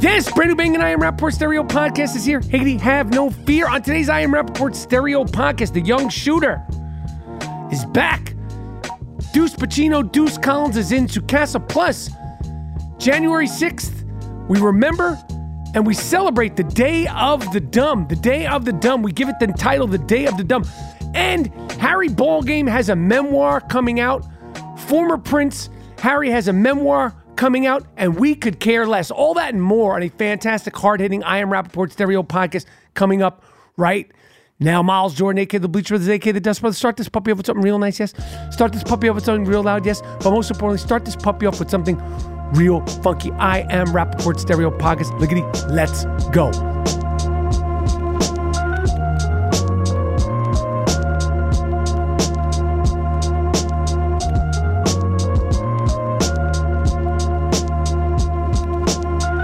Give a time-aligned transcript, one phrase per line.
[0.00, 2.40] Yes, new Bang and I Am Rapaport Stereo Podcast is here.
[2.40, 3.68] Higgity, have no fear.
[3.68, 6.64] On today's I Am Rapaport Stereo Podcast, the young shooter
[7.70, 8.34] is back.
[9.34, 12.08] Deuce Pacino, Deuce Collins is in to Casa Plus.
[12.96, 15.18] January 6th, we remember
[15.74, 18.08] and we celebrate the Day of the Dumb.
[18.08, 19.02] The Day of the Dumb.
[19.02, 20.64] We give it the title, The Day of the Dumb.
[21.14, 24.24] And Harry Ballgame has a memoir coming out.
[24.78, 25.68] Former Prince
[25.98, 29.10] Harry has a memoir coming out, and we could care less.
[29.10, 33.22] All that and more on a fantastic, hard hitting I Am Rapaport stereo podcast coming
[33.22, 33.42] up
[33.78, 34.12] right
[34.58, 34.82] now.
[34.82, 36.76] Miles Jordan, aka the Bleacher Brothers, aka the Dust Brothers.
[36.76, 38.12] Start this puppy off with something real nice, yes.
[38.50, 40.02] Start this puppy off with something real loud, yes.
[40.20, 41.98] But most importantly, start this puppy off with something
[42.52, 43.32] real funky.
[43.32, 45.18] I Am Rapaport stereo podcast.
[45.18, 46.50] Liggity, let's go.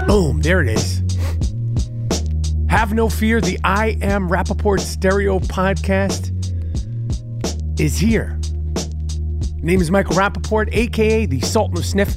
[0.07, 1.03] Boom, there it is.
[2.69, 6.31] Have no fear, the I Am Rapaport Stereo podcast
[7.77, 8.39] is here.
[9.61, 12.15] Name is Michael Rapaport, aka the Sultan of Sniff,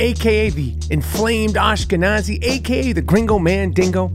[0.00, 4.10] aka the inflamed Ashkenazi, aka the Gringo Man Dingo,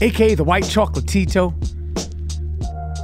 [0.00, 1.52] aka the White Chocolatito,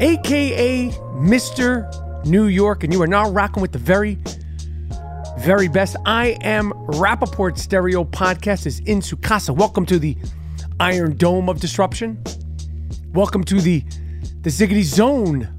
[0.00, 2.25] aka Mr.
[2.25, 4.16] New York, and you are now rocking with the very
[5.42, 5.97] very best.
[6.06, 9.50] I am Rapaport Stereo Podcast is in Sukasa.
[9.50, 10.16] Welcome to the
[10.78, 12.22] Iron Dome of Disruption.
[13.12, 13.81] Welcome to the
[14.42, 15.52] the Ziggity Zone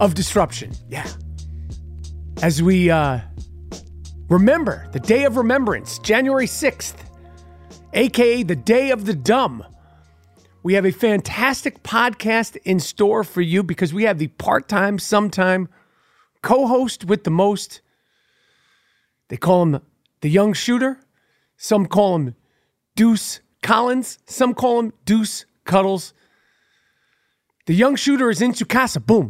[0.00, 0.72] of Disruption.
[0.88, 1.06] Yeah.
[2.40, 3.20] As we uh,
[4.30, 6.96] remember the Day of Remembrance, January 6th,
[7.92, 9.66] aka the Day of the Dumb.
[10.62, 14.98] We have a fantastic podcast in store for you because we have the part time,
[14.98, 15.68] sometime
[16.40, 17.82] co host with the most
[19.28, 19.80] they call him
[20.20, 21.00] the young shooter.
[21.56, 22.34] Some call him
[22.96, 24.18] Deuce Collins.
[24.26, 26.14] Some call him Deuce Cuddles.
[27.66, 29.00] The young shooter is in Casa.
[29.00, 29.28] Boom.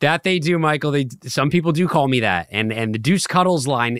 [0.00, 0.90] That they do, Michael.
[0.92, 3.98] They some people do call me that, and and the Deuce Cuddles line,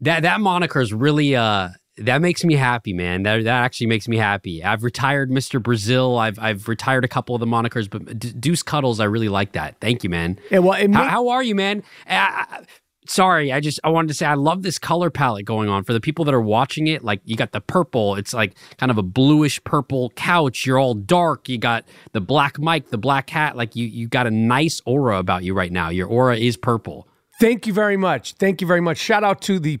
[0.00, 3.22] that that moniker is really uh that makes me happy, man.
[3.22, 4.62] That that actually makes me happy.
[4.62, 5.62] I've retired Mr.
[5.62, 6.18] Brazil.
[6.18, 9.76] I've I've retired a couple of the monikers, but Deuce Cuddles, I really like that.
[9.80, 10.38] Thank you, man.
[10.50, 11.82] Yeah, well, how, how, are you, man?
[12.08, 12.64] I,
[13.06, 15.92] sorry, I just I wanted to say I love this color palette going on for
[15.92, 17.04] the people that are watching it.
[17.04, 20.66] Like you got the purple, it's like kind of a bluish purple couch.
[20.66, 21.48] You're all dark.
[21.48, 23.56] You got the black mic, the black hat.
[23.56, 25.88] Like you you got a nice aura about you right now.
[25.88, 27.08] Your aura is purple.
[27.40, 28.34] Thank you very much.
[28.34, 28.98] Thank you very much.
[28.98, 29.78] Shout out to the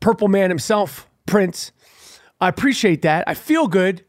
[0.00, 1.72] purple man himself, Prince.
[2.40, 3.24] I appreciate that.
[3.26, 4.04] I feel good.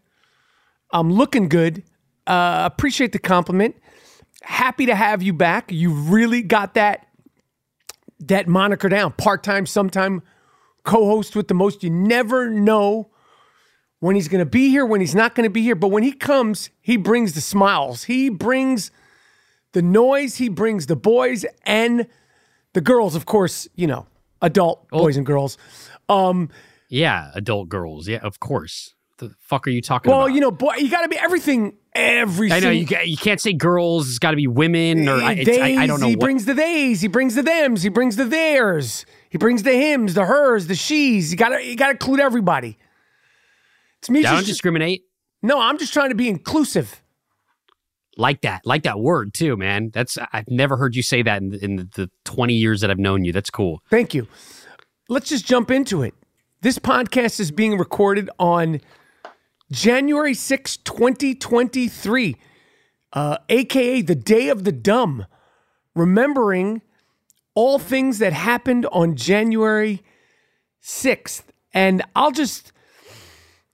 [0.91, 1.83] I'm looking good.
[2.25, 3.75] Uh, appreciate the compliment.
[4.41, 5.71] Happy to have you back.
[5.71, 7.08] You really got that
[8.19, 9.13] that moniker down.
[9.13, 10.21] Part time, sometime
[10.83, 11.83] co host with the most.
[11.83, 13.09] You never know
[13.99, 15.75] when he's going to be here, when he's not going to be here.
[15.75, 18.03] But when he comes, he brings the smiles.
[18.05, 18.91] He brings
[19.73, 20.35] the noise.
[20.37, 22.07] He brings the boys and
[22.73, 24.07] the girls, of course, you know,
[24.41, 24.99] adult Oh.
[24.99, 25.57] boys and girls.
[26.07, 26.49] Um,
[26.87, 28.07] Yeah, adult girls.
[28.07, 28.95] Yeah, of course.
[29.19, 30.25] The fuck are you talking well, about?
[30.27, 31.77] Well, you know, boy, you got to be everything.
[31.93, 34.07] Every I know you you can't say girls.
[34.09, 36.21] It's got to be women or I, it's, I, I don't know He what.
[36.21, 37.01] brings the theys.
[37.01, 37.83] He brings the thems.
[37.83, 39.05] He brings the theirs.
[39.29, 41.31] He brings the hims, the hers, the she's.
[41.31, 42.77] You gotta you gotta include everybody.
[43.99, 44.23] It's me.
[44.23, 45.03] I don't discriminate.
[45.41, 47.01] no, I'm just trying to be inclusive.
[48.17, 49.91] Like that, like that word too, man.
[49.93, 52.99] That's I've never heard you say that in, in the, the twenty years that I've
[52.99, 53.33] known you.
[53.33, 53.81] That's cool.
[53.89, 54.27] Thank you.
[55.09, 56.13] Let's just jump into it.
[56.61, 58.81] This podcast is being recorded on
[59.71, 62.35] January 6, 2023,
[63.13, 65.25] uh, aka the Day of the Dumb,
[65.95, 66.81] remembering
[67.53, 70.01] all things that happened on January
[70.81, 71.43] 6th.
[71.71, 72.71] And I'll just,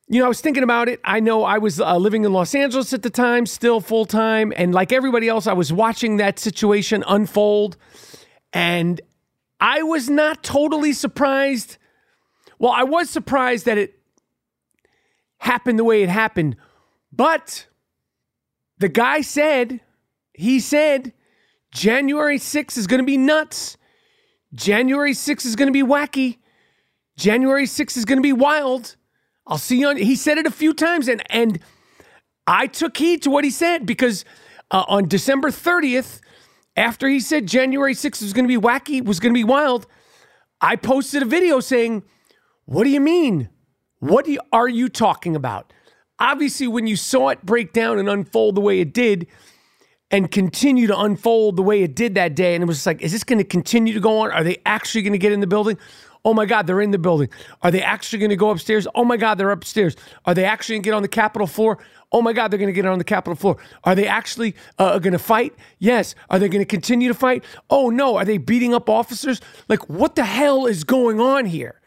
[0.07, 1.00] you know, I was thinking about it.
[1.06, 4.51] I know I was uh, living in Los Angeles at the time, still full time.
[4.56, 7.77] And like everybody else, I was watching that situation unfold.
[8.51, 9.00] And
[9.62, 11.77] I was not totally surprised.
[12.59, 13.94] Well, I was surprised that it
[15.39, 16.55] happened the way it happened,
[17.11, 17.67] but
[18.77, 19.81] the guy said,
[20.33, 21.13] he said,
[21.71, 23.77] January 6th is going to be nuts.
[24.53, 26.37] January 6th is going to be wacky.
[27.17, 28.95] January 6th is going to be wild.
[29.47, 29.97] I'll see you on.
[29.97, 31.59] He said it a few times, and and
[32.47, 34.25] I took heed to what he said because
[34.71, 36.19] uh, on December 30th,
[36.75, 39.87] after he said January 6th was going to be wacky, was going to be wild,
[40.61, 42.03] I posted a video saying,
[42.65, 43.49] What do you mean?
[44.06, 45.74] What are you talking about?
[46.19, 49.25] Obviously, when you saw it break down and unfold the way it did,
[50.12, 53.12] and continue to unfold the way it did that day, and it was like, is
[53.12, 54.30] this going to continue to go on?
[54.30, 55.80] Are they actually going to get in the building?
[56.24, 57.30] Oh my God, they're in the building.
[57.63, 58.88] Are they actually going to go upstairs?
[58.94, 59.96] Oh my God, they're upstairs.
[60.25, 61.80] Are they actually going to get on the Capitol floor?
[62.12, 63.57] Oh my God, they're going to get on the Capitol floor.
[63.86, 65.56] Are they actually uh, going to fight?
[65.80, 66.13] Yes.
[66.30, 67.44] Are they going to continue to fight?
[67.72, 68.18] Oh no.
[68.18, 69.42] Are they beating up officers?
[69.68, 71.81] Like, what the hell is going on here?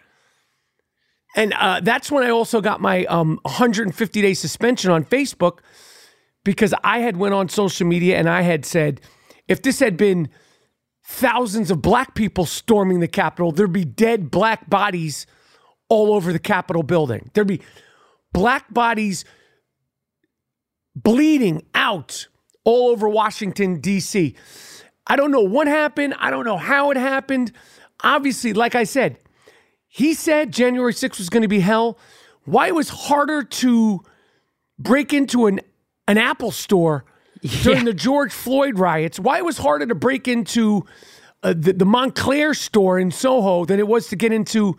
[1.37, 5.59] And uh, that's when I also got my um, 150 day suspension on Facebook
[6.45, 9.01] because I had went on social media and I had said,
[9.47, 10.29] if this had been
[11.05, 15.27] thousands of black people storming the Capitol, there'd be dead black bodies
[15.89, 17.31] all over the Capitol building.
[17.35, 17.63] There'd be
[18.33, 19.25] black bodies
[20.95, 22.29] bleeding out
[22.65, 24.35] all over Washington, D.C.
[25.07, 26.15] I don't know what happened.
[26.19, 27.53] I don't know how it happened.
[28.05, 29.19] Obviously, like I said,
[29.99, 31.99] he said January 6th was going to be hell.
[32.45, 34.01] Why it was harder to
[34.79, 35.59] break into an,
[36.07, 37.05] an Apple store
[37.65, 40.87] during the George Floyd riots, why it was harder to break into
[41.43, 44.79] uh, the, the Moncler store in Soho than it was to get into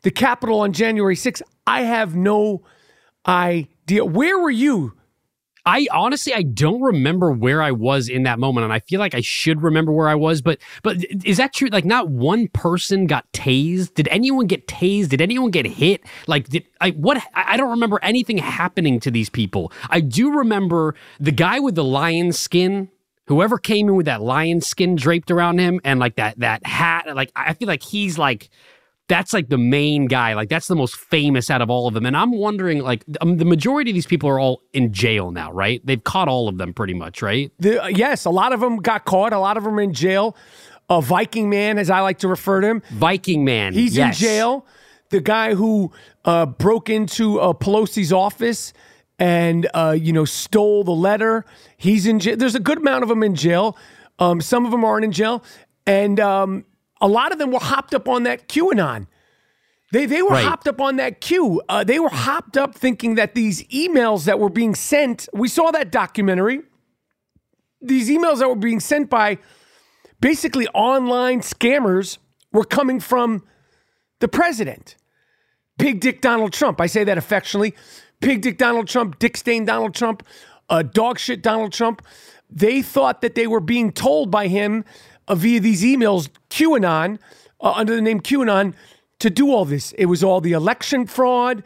[0.00, 2.62] the Capitol on January 6th, I have no
[3.28, 4.02] idea.
[4.02, 4.94] Where were you?
[5.66, 9.14] I honestly I don't remember where I was in that moment, and I feel like
[9.14, 10.42] I should remember where I was.
[10.42, 11.68] But but is that true?
[11.68, 13.94] Like, not one person got tased.
[13.94, 15.08] Did anyone get tased?
[15.08, 16.02] Did anyone get hit?
[16.26, 17.22] Like, did I what?
[17.34, 19.72] I don't remember anything happening to these people.
[19.88, 22.90] I do remember the guy with the lion skin.
[23.26, 27.06] Whoever came in with that lion skin draped around him and like that that hat.
[27.16, 28.50] Like, I feel like he's like
[29.08, 30.34] that's like the main guy.
[30.34, 32.06] Like that's the most famous out of all of them.
[32.06, 35.52] And I'm wondering, like, um, the majority of these people are all in jail now,
[35.52, 35.84] right?
[35.84, 37.52] They've caught all of them pretty much, right?
[37.58, 39.32] The, yes, a lot of them got caught.
[39.32, 40.36] A lot of them are in jail.
[40.88, 44.20] A Viking man, as I like to refer to him, Viking man, he's yes.
[44.20, 44.66] in jail.
[45.10, 45.92] The guy who
[46.24, 48.72] uh, broke into uh, Pelosi's office
[49.18, 52.36] and uh, you know stole the letter, he's in jail.
[52.36, 53.78] There's a good amount of them in jail.
[54.18, 55.42] Um, some of them aren't in jail,
[55.86, 56.64] and um,
[57.04, 59.06] a lot of them were hopped up on that QAnon.
[59.92, 60.44] They, they were Right.
[60.44, 61.60] hopped up on that queue.
[61.68, 65.70] Uh, they were hopped up thinking that these emails that were being sent, we saw
[65.70, 66.62] that documentary.
[67.82, 69.38] These emails that were being sent by
[70.20, 72.16] basically online scammers
[72.52, 73.44] were coming from
[74.20, 74.96] the president.
[75.78, 76.80] Pig Dick Donald Trump.
[76.80, 77.74] I say that affectionately.
[78.20, 80.22] Pig Dick Donald Trump, Dick Stain Donald Trump,
[80.70, 82.00] uh, dog shit Donald Trump.
[82.48, 84.84] They thought that they were being told by him
[85.28, 87.18] uh, via these emails, QAnon,
[87.60, 88.74] uh, under the name QAnon,
[89.20, 89.92] to do all this.
[89.92, 91.62] It was all the election fraud.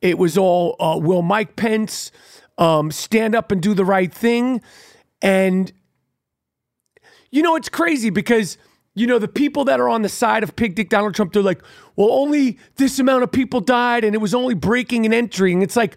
[0.00, 2.12] It was all uh, will Mike Pence
[2.58, 4.60] um, stand up and do the right thing.
[5.22, 5.72] And
[7.30, 8.56] you know, it's crazy because,
[8.94, 11.42] you know, the people that are on the side of Pig Dick Donald Trump, they're
[11.42, 11.62] like,
[11.96, 15.62] well, only this amount of people died and it was only breaking and entering.
[15.62, 15.96] It's like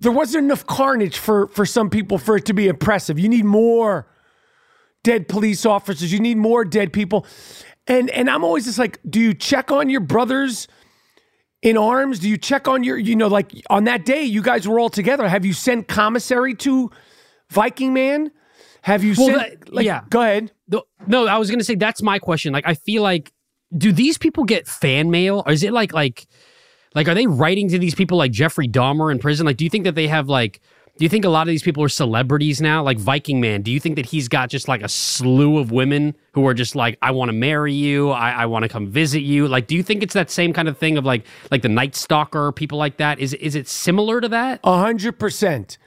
[0.00, 3.18] there wasn't enough carnage for, for some people for it to be impressive.
[3.18, 4.06] You need more
[5.04, 7.26] dead police officers, you need more dead people.
[7.86, 10.68] And and I'm always just like, do you check on your brothers
[11.62, 12.18] in arms?
[12.20, 14.90] Do you check on your, you know, like on that day you guys were all
[14.90, 15.28] together?
[15.28, 16.90] Have you sent commissary to
[17.50, 18.30] Viking Man?
[18.82, 19.60] Have you Well, sent?
[19.60, 20.02] that- like, yeah.
[20.10, 20.52] Go ahead.
[20.68, 22.52] No, no, I was gonna say that's my question.
[22.52, 23.32] Like, I feel like,
[23.76, 26.26] do these people get fan mail, or is it like like
[26.94, 29.46] like are they writing to these people like Jeffrey Dahmer in prison?
[29.46, 30.60] Like, do you think that they have like?
[30.98, 32.82] Do you think a lot of these people are celebrities now?
[32.82, 36.14] Like Viking Man, do you think that he's got just like a slew of women
[36.32, 39.20] who are just like, I want to marry you, I, I want to come visit
[39.20, 39.48] you?
[39.48, 41.96] Like, do you think it's that same kind of thing of like like the Night
[41.96, 43.18] Stalker, people like that?
[43.18, 44.60] Is is it similar to that?
[44.64, 45.78] A hundred percent.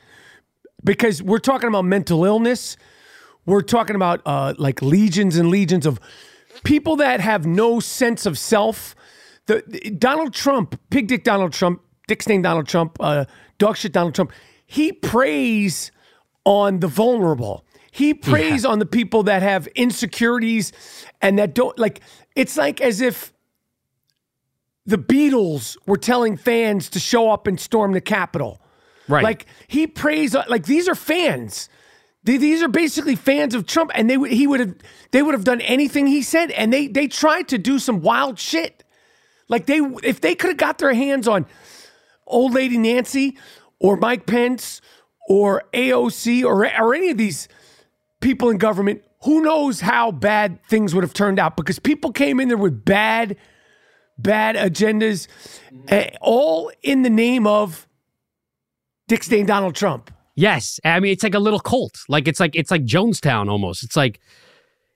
[0.84, 2.76] Because we're talking about mental illness.
[3.46, 6.00] We're talking about uh, like legions and legions of
[6.64, 8.96] people that have no sense of self.
[9.46, 13.26] The, the- Donald Trump, Pig Dick Donald Trump, Dick Stain Donald Trump, uh,
[13.60, 14.32] Dog Shit Donald Trump,
[14.66, 15.92] he preys
[16.44, 17.66] on the vulnerable.
[17.92, 20.72] He preys on the people that have insecurities
[21.22, 22.02] and that don't like.
[22.36, 23.32] It's like as if
[24.86, 28.62] the Beatles were telling fans to show up and storm the Capitol.
[29.08, 29.24] Right.
[29.24, 31.70] Like he prays, like these are fans.
[32.24, 34.76] They- These are basically fans of Trump, and they he would have
[35.12, 38.40] they would have done anything he said, and they they tried to do some wild
[38.40, 38.84] shit.
[39.48, 41.46] Like they if they could have got their hands on
[42.26, 43.38] old lady Nancy
[43.80, 44.82] or Mike Pence
[45.28, 47.48] or AOC or or any of these
[48.22, 52.40] people in government, who knows how bad things would have turned out because people came
[52.40, 53.38] in there with bad
[54.18, 55.28] bad agendas,
[55.90, 57.88] eh, all in the name of
[59.08, 60.12] Dick Stain Donald Trump.
[60.36, 62.00] Yes, I mean it's like a little cult.
[62.10, 63.84] Like it's like it's like Jonestown almost.
[63.84, 64.20] It's like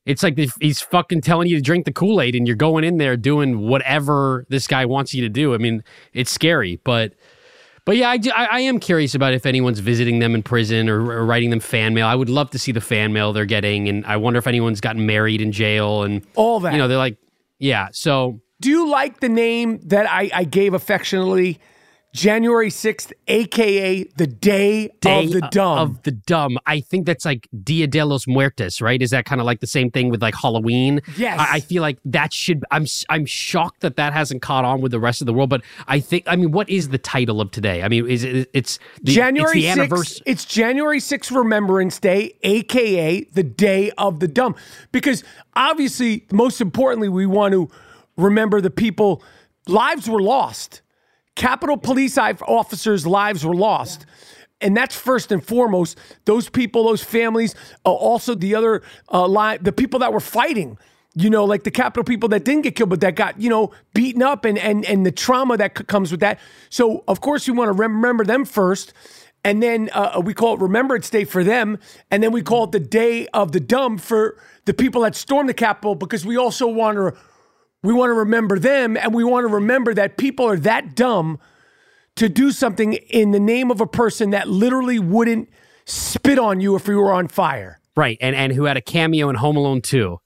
[0.06, 2.98] it's like he's fucking telling you to drink the Kool Aid, and you're going in
[2.98, 5.54] there doing whatever this guy wants you to do.
[5.54, 5.84] I mean,
[6.14, 7.14] it's scary, but
[7.90, 10.90] but yeah, I, do- I, I am curious about if anyone's visiting them in prison
[10.90, 12.06] or, or writing them fan mail.
[12.06, 14.80] I would love to see the fan mail they're getting, and I wonder if anyone's
[14.80, 16.72] gotten married in jail and All that.
[16.74, 17.18] You know, they're like,
[17.58, 17.88] yeah.
[17.92, 21.58] So Do you like the name that I, I gave affectionately?
[22.12, 25.78] January 6th, aka the Day, Day of the Dumb.
[25.78, 26.58] Of the dumb.
[26.66, 29.00] I think that's like Dia de los Muertos, right?
[29.00, 31.02] Is that kind of like the same thing with like Halloween?
[31.18, 31.40] Yes.
[31.40, 32.64] I, I feel like that should.
[32.72, 35.52] I'm I'm shocked that that hasn't caught on with the rest of the world.
[35.52, 36.24] But I think.
[36.28, 37.84] I mean, what is the title of today?
[37.84, 38.50] I mean, is it?
[38.54, 40.24] It's the, January It's the 6th, anniversary.
[40.26, 44.56] it's January 6th Remembrance Day, aka the Day of the Dumb.
[44.92, 45.24] Because
[45.56, 47.70] obviously, most importantly, we want to
[48.18, 49.22] remember the people,
[49.68, 50.82] lives were lost.
[51.36, 54.06] Capitol Police officers' lives were lost.
[54.62, 55.98] And that's first and foremost.
[56.26, 57.56] Those people, those families,
[57.86, 60.78] uh, also the other uh, the people that were fighting.
[61.16, 63.72] You know, like the Capitol people that didn't get killed, but that got you know
[63.94, 66.40] beaten up, and and and the trauma that comes with that.
[66.70, 68.94] So of course we want to remember them first,
[69.44, 71.80] and then uh, we call it Remembrance Day for them,
[72.12, 75.50] and then we call it the Day of the Dumb for the people that stormed
[75.50, 77.20] the Capitol, because we also want to
[77.84, 81.40] we want to remember them, and we want to remember that people are that dumb
[82.16, 85.50] to do something in the name of a person that literally wouldn't
[85.86, 87.80] spit on you if you were on fire.
[87.96, 90.18] right, and and who had a cameo in Home Alone 2.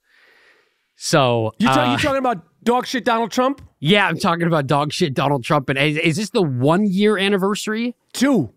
[0.96, 3.60] So You, talk, uh, you talking about dog shit Donald Trump?
[3.80, 5.68] yeah, I'm talking about dog shit Donald Trump.
[5.68, 7.94] And is, is this the one year anniversary?
[8.12, 8.52] Two.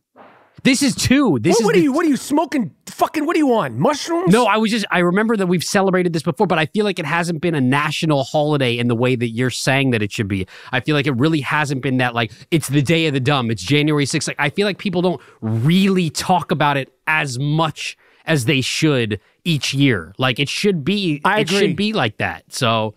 [0.64, 1.40] This is two.
[1.40, 1.92] This What, is what the are you?
[1.94, 2.74] What are you smoking?
[2.98, 3.76] Fucking what do you want?
[3.76, 4.34] Mushrooms?
[4.34, 6.98] No, I was just I remember that we've celebrated this before, but I feel like
[6.98, 10.28] it hasn't been a national holiday in the way that you're saying that it should
[10.28, 10.48] be.
[10.72, 13.52] I feel like it really hasn't been that like it's the day of the dumb.
[13.52, 14.28] It's January 6th.
[14.28, 19.20] Like I feel like people don't really talk about it as much as they should
[19.46, 20.16] each year.
[20.18, 21.60] Like it should be I it agree.
[21.60, 22.52] should be like that.
[22.52, 22.96] So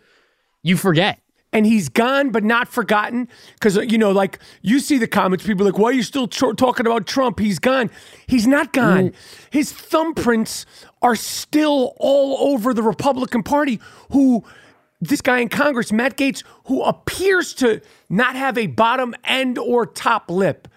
[0.62, 1.20] you forget.
[1.52, 3.28] And he's gone but not forgotten?
[3.54, 6.28] Because you know like you see the comments people are like why are you still
[6.28, 7.40] tr- talking about trump?
[7.40, 7.90] He's gone.
[8.28, 9.10] He's not gone.
[9.10, 9.14] Mm.
[9.50, 10.64] His thumbprints
[11.02, 13.80] are still all over the republican party
[14.12, 14.44] who
[15.00, 19.86] this guy in congress matt Gaetz who appears to not have a bottom end or
[19.86, 20.68] top lip.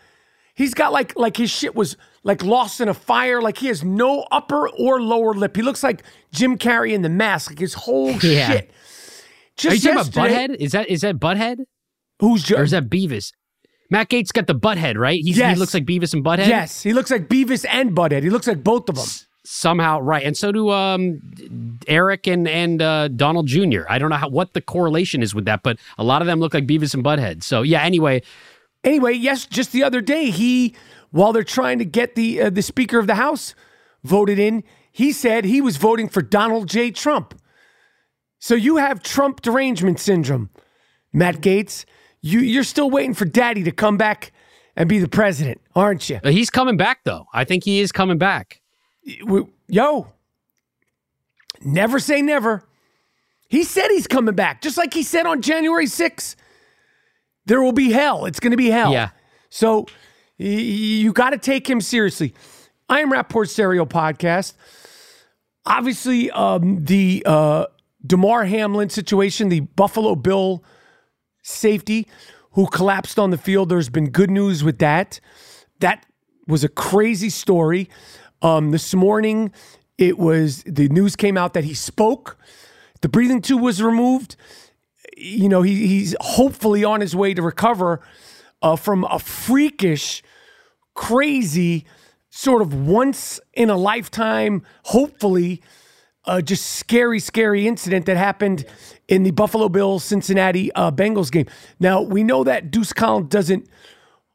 [0.56, 3.42] He's got like like his shit was like lost in a fire.
[3.42, 5.56] Like he has no upper or lower lip.
[5.56, 6.01] He looks like
[6.32, 7.51] jim carrey in the mask.
[7.51, 8.48] Like his whole Yeah.
[8.50, 8.72] shit
[9.65, 10.55] Are you just talking about Butthead?
[10.57, 11.57] Is that is that Butthead?
[12.19, 13.31] Who's jo- Or is that Beavis?
[13.89, 15.19] Matt Gaetz got the Butthead, right?
[15.24, 15.55] He's, Yes.
[15.55, 16.48] He looks like Beavis and Butthead.
[16.48, 18.24] Yes, he looks like Beavis and Butthead.
[18.24, 19.05] He looks like both of them.
[19.45, 21.19] somehow right and so do um
[21.86, 25.43] eric and and uh donald jr i don't know how what the correlation is with
[25.43, 28.22] that but a lot of them look like beavis and butthead so yeah anyway
[28.86, 30.75] Anyway, yes, just the other day, he,
[31.12, 33.55] while they're trying to get the uh, the Speaker of the House
[34.03, 36.91] voted in, he said he was voting for Donald J.
[36.91, 37.33] Trump.
[38.43, 40.50] So you have Trump derangement syndrome,
[41.13, 41.85] Matt Gaetz.
[42.21, 44.33] You you're still waiting for Daddy to come back
[44.75, 46.19] and be the president, aren't you?
[46.25, 48.62] he's coming back though i think he is coming back
[49.67, 50.07] Yo,
[51.63, 52.63] never say never.
[53.50, 56.35] He said he's coming back, just like he said on January 6th.
[57.45, 58.25] there will be hell.
[58.25, 58.91] It's going to be hell.
[58.91, 59.09] Yeah.
[59.50, 59.88] So
[60.38, 62.33] you got to take him seriously.
[62.89, 64.53] I am Rapaport Stereo Podcast.
[65.65, 67.65] Obviously, um, the uh,
[68.05, 70.63] Damar Hamlin situation, the Buffalo Bill
[71.41, 72.07] safety
[72.51, 73.69] who collapsed on the field.
[73.69, 75.19] There's been good news with that.
[75.79, 76.05] That
[76.48, 77.89] was a crazy story.
[78.41, 79.51] Um, this morning,
[79.98, 82.38] it was the news came out that he spoke.
[83.01, 84.36] The breathing tube was removed.
[85.15, 88.01] You know, he, he's hopefully on his way to recover
[88.62, 90.24] uh, from a freakish,
[90.93, 91.86] crazy,
[92.29, 95.62] sort of once in a lifetime, hopefully,
[96.25, 98.65] uh, just scary, scary incident that happened
[99.08, 101.48] in the Buffalo Bills Cincinnati uh, Bengals game.
[101.80, 103.68] Now, we know that Deuce Collins doesn't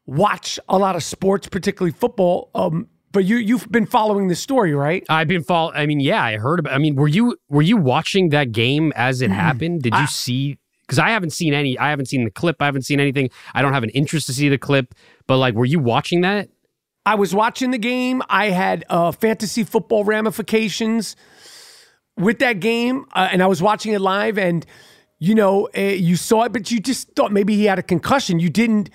[0.05, 2.49] watch a lot of sports, particularly football.
[2.53, 5.03] Um, but you you've been following this story, right?
[5.09, 5.71] I've been follow.
[5.73, 6.73] I mean, yeah, I heard about.
[6.73, 9.81] I mean, were you were you watching that game as it happened?
[9.81, 10.57] Did you see?
[10.81, 11.77] Because I haven't seen any.
[11.77, 12.61] I haven't seen the clip.
[12.61, 13.29] I haven't seen anything.
[13.53, 14.93] I don't have an interest to see the clip.
[15.27, 16.49] But like, were you watching that?
[17.05, 18.21] I was watching the game.
[18.29, 21.15] I had uh, fantasy football ramifications
[22.19, 24.37] with that game, uh, and I was watching it live.
[24.37, 24.65] And
[25.19, 28.39] you know, uh, you saw it, but you just thought maybe he had a concussion.
[28.39, 28.89] You didn't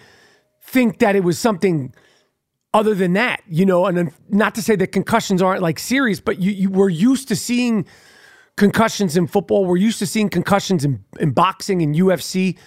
[0.62, 1.94] think that it was something
[2.72, 3.86] other than that, you know.
[3.86, 7.36] And not to say that concussions aren't like serious, but you, you were used to
[7.36, 7.86] seeing
[8.56, 9.64] concussions in football.
[9.64, 12.58] We're used to seeing concussions in, in boxing and UFC,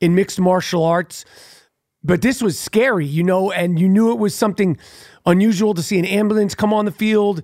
[0.00, 1.24] in mixed martial arts.
[2.02, 4.78] But this was scary, you know, and you knew it was something
[5.24, 7.42] unusual to see an ambulance come on the field.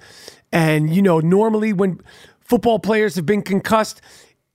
[0.53, 2.01] And, you know, normally when
[2.53, 4.03] football players have been concussed,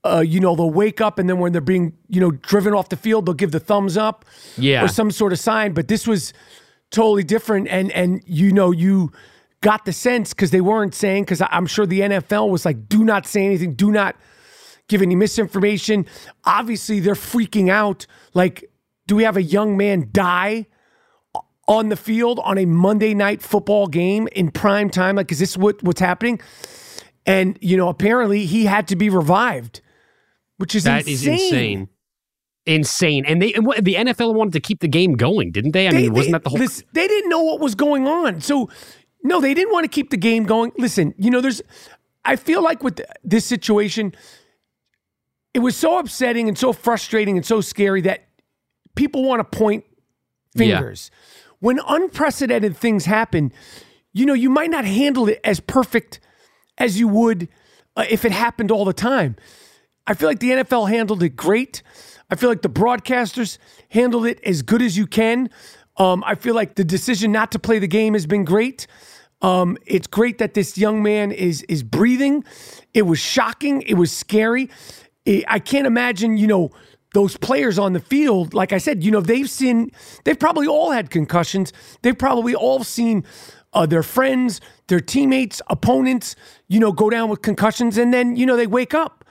[0.04, 2.89] uh, you know, they'll wake up and then when they're being, you know, driven off
[2.89, 4.24] the field, they'll give the thumbs up
[4.56, 4.84] Yeah.
[4.84, 5.74] or some sort of sign.
[5.74, 6.32] But this was
[6.92, 7.68] totally different.
[7.70, 9.12] And, and you know, you
[9.62, 13.04] got the sense because they weren't saying, because I'm sure the NFL was like, do
[13.04, 14.16] not say anything, do not
[14.89, 16.06] give any misinformation.
[16.46, 18.06] Obviously, they're freaking out.
[18.36, 18.70] Like,
[19.08, 20.68] do we have a young man die
[21.68, 25.16] on the field on a Monday night football game in prime time?
[25.16, 26.39] Like, is this what, what's happening?
[27.28, 29.82] And, you know, apparently he had to be revived,
[30.58, 31.34] which is That is insane.
[31.44, 31.90] insane.
[32.66, 33.26] Insane.
[33.26, 35.88] And they and what, the NFL wanted to keep the game going, didn't they?
[35.88, 36.68] I They- mean, wasn't they- that the whole?
[36.94, 38.42] they didn't know what was going on.
[38.42, 38.70] So,
[39.24, 40.72] no, they didn't want to keep the game going.
[40.78, 41.62] Listen, you know, there's,
[42.26, 44.13] I feel like with this situation,
[45.54, 48.28] it was so upsetting and so frustrating and so scary that
[48.96, 49.84] people want to point
[50.56, 51.12] fingers.
[51.60, 53.52] When unprecedented things happen,
[54.13, 56.20] you know, you might not handle it as perfect
[56.78, 57.50] as you would
[57.96, 59.36] uh, if it happened all the time.
[60.06, 61.84] I feel like the NFL handled it great.
[62.30, 63.58] I feel like the broadcasters
[63.90, 65.50] handled it as good as you can.
[65.98, 68.88] Um, I feel like the decision not to play the game has been great.
[69.42, 72.44] Um, it's great that this young man is is breathing.
[72.94, 73.82] It was shocking.
[73.84, 74.70] It was scary.
[75.28, 76.72] I I can't imagine, you know,
[77.13, 78.54] those players on the field.
[78.54, 79.92] Like I said, you know, they've seen,
[80.24, 81.74] they've probably all had concussions.
[82.02, 83.24] They've probably all seen
[83.74, 86.36] uh, their friends, their teammates, opponents,
[86.67, 89.23] you know, go down with concussions, and then you know they wake up.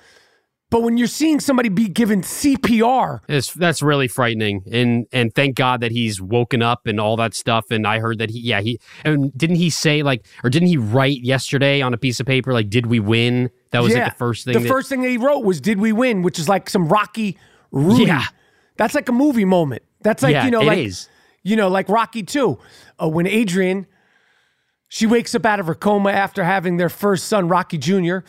[0.69, 5.55] But when you're seeing somebody be given CPR, It's, that's really frightening, and and thank
[5.57, 7.67] God that he's woken up and all that stuff.
[7.71, 10.77] And I heard that he, yeah, he and didn't he say like, or didn't he
[10.77, 14.19] write yesterday on a piece of paper like, "Did we win?" That was like the
[14.19, 14.55] first thing.
[14.55, 16.89] The that- first thing that he wrote was "Did we win?" which is like some
[16.89, 17.39] Rocky
[17.71, 18.05] Rudy.
[18.05, 18.25] Yeah.
[18.77, 19.83] That's like a movie moment.
[20.03, 21.09] That's like Yeah, you know, it like is.
[21.45, 22.59] you know, like Rocky Two,
[23.01, 23.87] uh, when Adrian
[24.97, 28.21] she wakes up out of her coma after having their first son, Rocky Jr.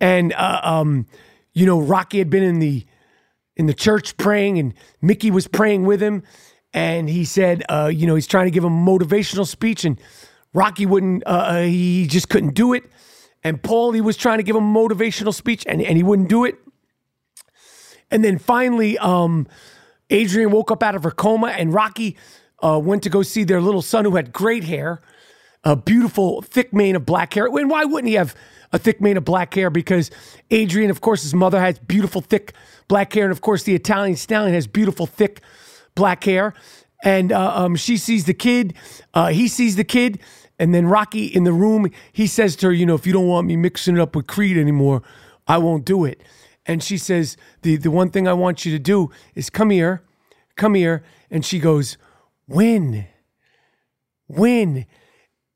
[0.00, 1.06] And uh, um,
[1.52, 2.86] you know, Rocky had been in the
[3.56, 4.72] in the church praying, and
[5.02, 6.22] Mickey was praying with him.
[6.72, 10.00] And he said, uh, you know, he's trying to give him a motivational speech, and
[10.54, 11.26] Rocky wouldn't.
[11.26, 12.84] Uh, uh, he just couldn't do it.
[13.42, 16.28] And Paul, he was trying to give him a motivational speech, and, and he wouldn't
[16.28, 16.56] do it.
[18.12, 19.48] And then finally, um,
[20.08, 22.16] Adrian woke up out of her coma, and Rocky
[22.62, 25.02] uh, went to go see their little son who had great hair,
[25.64, 27.46] a beautiful thick mane of black hair.
[27.46, 28.34] And why wouldn't he have
[28.72, 29.70] a thick mane of black hair?
[29.70, 30.10] Because
[30.50, 32.54] Adrian, of course, his mother has beautiful thick
[32.88, 35.40] black hair, and of course, the Italian stallion has beautiful thick
[35.94, 36.54] black hair.
[37.02, 38.74] And uh, um, she sees the kid,
[39.14, 40.20] uh, he sees the kid,
[40.58, 43.26] and then Rocky in the room, he says to her, "You know, if you don't
[43.26, 45.02] want me mixing it up with Creed anymore,
[45.48, 46.22] I won't do it."
[46.66, 50.02] And she says, "the The one thing I want you to do is come here,
[50.56, 51.96] come here." And she goes,
[52.46, 53.06] "Win,
[54.28, 54.84] win."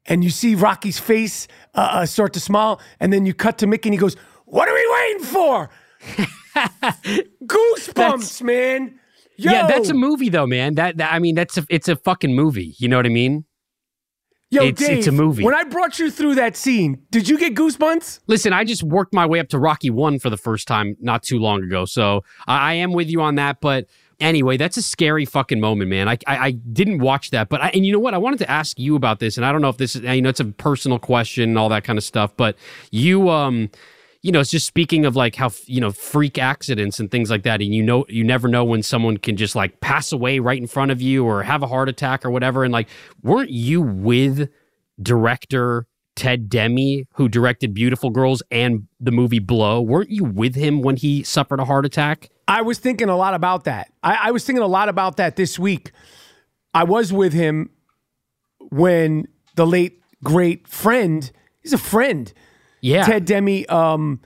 [0.06, 3.66] And you see Rocky's face uh, uh, start to smile, and then you cut to
[3.66, 5.70] Mickey, and he goes, "What are we waiting for?"
[7.46, 8.98] Goosebumps, man.
[9.36, 9.50] Yo.
[9.50, 10.74] Yeah, that's a movie though, man.
[10.76, 12.74] That, that I mean, that's a, it's a fucking movie.
[12.78, 13.44] You know what I mean?
[14.50, 15.42] Yo, it's- Dave, it's a movie.
[15.42, 18.20] When I brought you through that scene, did you get goosebumps?
[18.28, 21.24] Listen, I just worked my way up to Rocky One for the first time not
[21.24, 23.60] too long ago, so I, I am with you on that.
[23.60, 23.86] But
[24.20, 26.08] Anyway, that's a scary fucking moment, man.
[26.08, 28.14] I I, I didn't watch that, but I, and you know what?
[28.14, 30.22] I wanted to ask you about this, and I don't know if this is you
[30.22, 32.56] know it's a personal question and all that kind of stuff, but
[32.90, 33.70] you um
[34.24, 37.42] you know, it's just speaking of like how you know freak accidents and things like
[37.42, 40.58] that, and you know, you never know when someone can just like pass away right
[40.58, 42.64] in front of you or have a heart attack or whatever.
[42.64, 42.88] And like,
[43.22, 44.48] weren't you with
[45.02, 49.80] director Ted Demme, who directed Beautiful Girls and the movie Blow?
[49.80, 52.30] Weren't you with him when he suffered a heart attack?
[52.46, 53.90] I was thinking a lot about that.
[54.02, 55.92] I, I was thinking a lot about that this week.
[56.72, 57.70] I was with him
[58.70, 61.30] when the late great friend,
[61.62, 62.32] he's a friend,
[62.80, 63.04] Yeah.
[63.04, 64.20] Ted Demme um,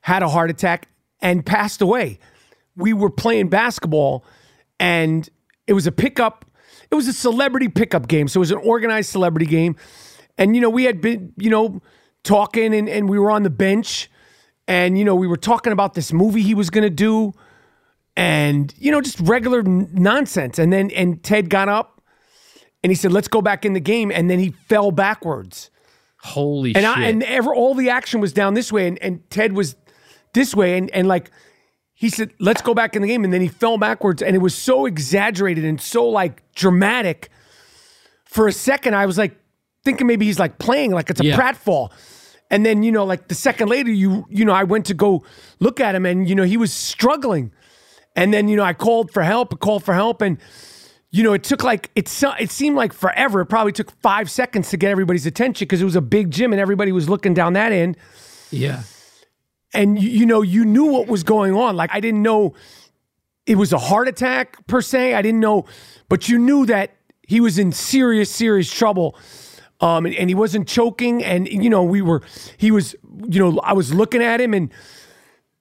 [0.00, 0.88] had a heart attack
[1.20, 2.18] and passed away.
[2.76, 4.24] We were playing basketball,
[4.80, 5.28] and
[5.66, 6.44] it was a pickup.
[6.90, 9.76] It was a celebrity pickup game, so it was an organized celebrity game.
[10.38, 11.80] And you know, we had been, you know,
[12.22, 14.10] talking, and, and we were on the bench,
[14.66, 17.32] and you know, we were talking about this movie he was going to do,
[18.16, 20.58] and you know, just regular n- nonsense.
[20.58, 22.02] And then, and Ted got up,
[22.82, 25.70] and he said, "Let's go back in the game," and then he fell backwards.
[26.18, 26.96] Holy And shit!
[26.96, 29.76] I, and ever all the action was down this way, and, and Ted was
[30.32, 31.30] this way, and and like
[31.92, 34.40] he said, "Let's go back in the game," and then he fell backwards, and it
[34.40, 37.30] was so exaggerated and so like dramatic.
[38.24, 39.38] For a second, I was like
[39.84, 41.36] thinking maybe he's like playing like it's a Yeah.
[41.38, 41.90] pratfall,
[42.50, 45.24] and then you know like the second later, you you know I went to go
[45.60, 47.52] look at him, and you know he was struggling,
[48.16, 50.38] and then you know I called for help, I called for help, and
[51.10, 52.10] you know, it took like it.
[52.40, 53.40] It seemed like forever.
[53.42, 56.52] It probably took five seconds to get everybody's attention because it was a big gym
[56.52, 57.96] and everybody was looking down that end.
[58.50, 58.82] yeah.
[59.72, 61.76] And you, you know, you knew what was going on.
[61.76, 62.54] Like I didn't know
[63.46, 65.14] it was a heart attack per se.
[65.14, 65.66] I didn't know,
[66.08, 66.90] but you knew that
[67.22, 69.16] he was in serious, serious trouble.
[69.84, 71.22] Um, and, and he wasn't choking.
[71.22, 72.22] And you know, we were.
[72.56, 72.96] He was.
[73.28, 74.72] You know, I was looking at him, and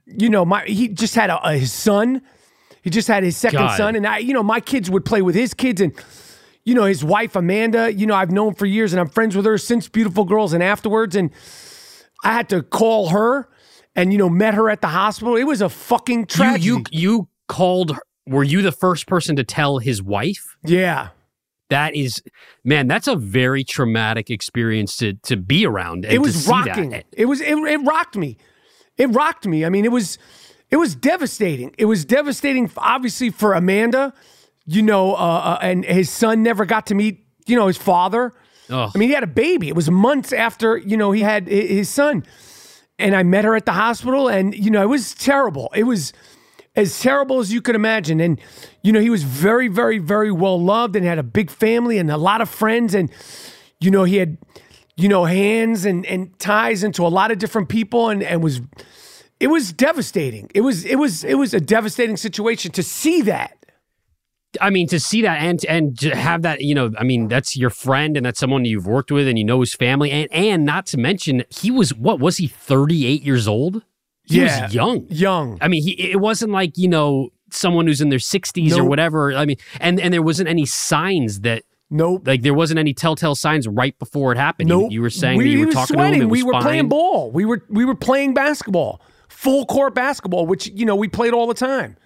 [0.06, 2.22] you know, my he just had a, a, his son.
[2.82, 3.78] He just had his second God.
[3.78, 5.94] son, and I, you know, my kids would play with his kids, and
[6.66, 7.94] you know, his wife Amanda.
[7.94, 10.62] You know, I've known for years, and I'm friends with her since Beautiful Girls and
[10.64, 11.16] afterwards.
[11.16, 11.32] And
[12.24, 13.50] I had to call her,
[13.96, 15.36] and you know, met her at the hospital.
[15.36, 16.66] It was a fucking You tragedy.
[16.66, 17.98] you you called.
[18.26, 20.56] Were you the first person to tell his wife?
[20.66, 21.10] yeah,
[21.70, 22.22] That is,
[22.64, 26.06] man, that's a very traumatic experience to to be around.
[26.06, 26.92] It was rocking.
[26.92, 27.06] That.
[27.12, 28.38] It was it, it rocked me.
[28.98, 29.66] It rocked me.
[29.66, 30.18] I mean, it was
[30.70, 31.74] it was devastating.
[31.78, 34.14] It was devastating, obviously for Amanda.
[34.66, 38.34] You know, uh, uh, and his son never got to meet you know his father.
[38.70, 38.92] Ugh.
[38.94, 39.68] I mean, he had a baby.
[39.68, 42.24] It was months after you know he had his son,
[43.00, 45.72] and I met her at the hospital, and you know it was terrible.
[45.76, 46.14] It was
[46.76, 48.20] as terrible as you could imagine.
[48.20, 48.40] And
[48.82, 52.10] you know he was very, very, very well loved, and had a big family and
[52.12, 53.12] a lot of friends, and
[53.80, 54.38] you know he had
[54.96, 58.62] you know hands and and ties into a lot of different people, and and was
[59.40, 60.50] it was devastating.
[60.56, 63.58] It was it was it was a devastating situation to see that.
[64.62, 67.58] I mean, to see that and and to have that, you know, I mean, that's
[67.58, 70.66] your friend and that's someone you've worked with and you know his family and and
[70.66, 73.84] not to mention he was what was he thirty eight years old?
[74.26, 74.64] He Yeah.
[74.66, 75.06] was young.
[75.10, 75.58] Young.
[75.62, 79.34] I mean, he it wasn't like you know someone who's in their sixties or whatever.
[79.34, 82.26] I mean, and and there wasn't any signs that Nope.
[82.28, 84.70] like there wasn't any telltale signs right before it happened.
[84.70, 84.92] You- Nope.
[84.92, 86.14] You, were saying we, that you were talking sweating.
[86.22, 86.30] to him.
[86.30, 87.32] It we were playing ball.
[87.32, 91.46] We were we were playing basketball, full court basketball, which you know we played all
[91.48, 91.98] the time.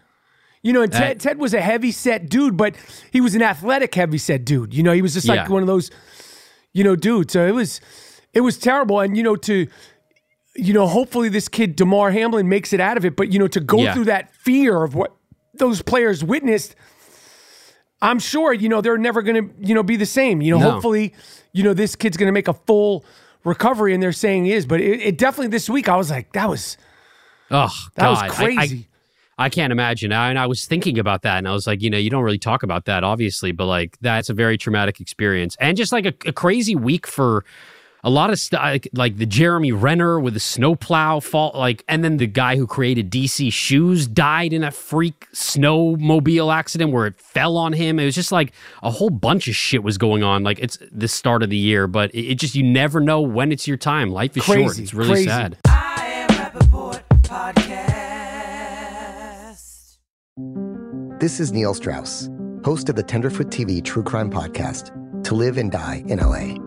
[0.64, 2.76] You know, and Ted, That- Ted was a heavy set dude, but
[3.12, 4.74] he was an athletic heavy set dude.
[4.74, 5.48] You know, he was just like Yeah.
[5.50, 5.92] one of those,
[6.74, 7.32] you know, dudes.
[7.34, 7.80] So it was
[8.34, 9.00] it was terrible.
[9.00, 9.68] And you know, to
[10.58, 13.16] you know, hopefully this kid Damar Hamlin makes it out of it.
[13.16, 13.94] But you know, to go Yeah.
[13.94, 15.16] through that fear of what
[15.54, 16.76] those players witnessed,
[18.02, 20.42] I'm sure you know they're never going to you know be the same.
[20.42, 20.72] You know, No.
[20.72, 21.14] hopefully,
[21.54, 23.04] you know this kid's going to make a full
[23.44, 24.66] recovery, and they're saying he is.
[24.66, 26.78] But it, it definitely this week, I was like, that was
[27.50, 28.10] Oh, that God.
[28.10, 28.88] was I- I- crazy.
[29.40, 30.12] I can't imagine.
[30.12, 32.24] I, and I was thinking about that, and I was like, you know, you don't
[32.24, 36.08] really talk about that, obviously, but like that's a very traumatic experience, and just like
[36.08, 37.46] a, a crazy week for
[38.04, 42.04] a lot of stuff, like, like the Jeremy Renner with the snowplow fault, like, and
[42.04, 47.20] then the guy who created DC Shoes died in a freak snowmobile accident where it
[47.20, 48.00] fell on him.
[48.00, 50.44] It was just like a whole bunch of shit was going on.
[50.44, 53.52] Like it's the start of the year, but it, it just you never know when
[53.52, 54.10] it's your time.
[54.12, 54.80] Life is short.
[54.80, 55.28] It's really crazy.
[55.28, 55.58] sad.
[55.68, 56.28] I am
[57.24, 57.98] Podcast.
[61.20, 62.30] This is Neil Strauss,
[62.64, 64.92] host of the Tenderfoot TV true crime podcast,
[65.24, 66.67] To Live and Die in LA.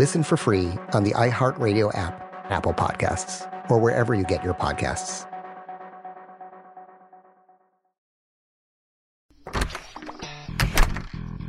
[0.00, 5.26] Listen for free on the iHeartRadio app, Apple Podcasts, or wherever you get your podcasts.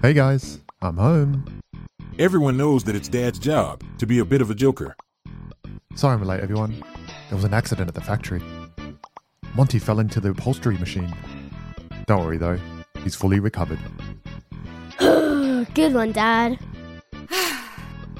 [0.01, 1.61] Hey guys, I'm home.
[2.19, 4.97] Everyone knows that it's Dad's job to be a bit of a joker.
[5.95, 6.83] Sorry I'm late, everyone.
[7.29, 8.41] There was an accident at the factory.
[9.55, 11.15] Monty fell into the upholstery machine.
[12.05, 12.59] Don't worry though,
[13.01, 13.79] he's fully recovered.
[14.99, 16.59] Good one, Dad.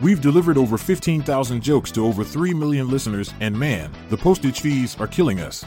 [0.00, 4.98] We've delivered over 15,000 jokes to over 3 million listeners, and man, the postage fees
[4.98, 5.62] are killing us.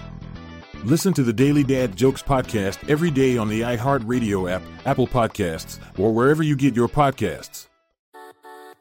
[0.83, 5.79] Listen to the Daily Dad Jokes podcast every day on the iHeartRadio app, Apple Podcasts,
[5.99, 7.67] or wherever you get your podcasts.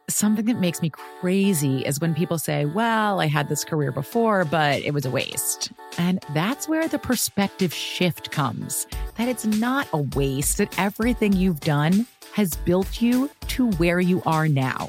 [0.09, 4.45] Something that makes me crazy is when people say, Well, I had this career before,
[4.47, 5.71] but it was a waste.
[5.99, 8.87] And that's where the perspective shift comes
[9.17, 14.23] that it's not a waste, that everything you've done has built you to where you
[14.25, 14.89] are now.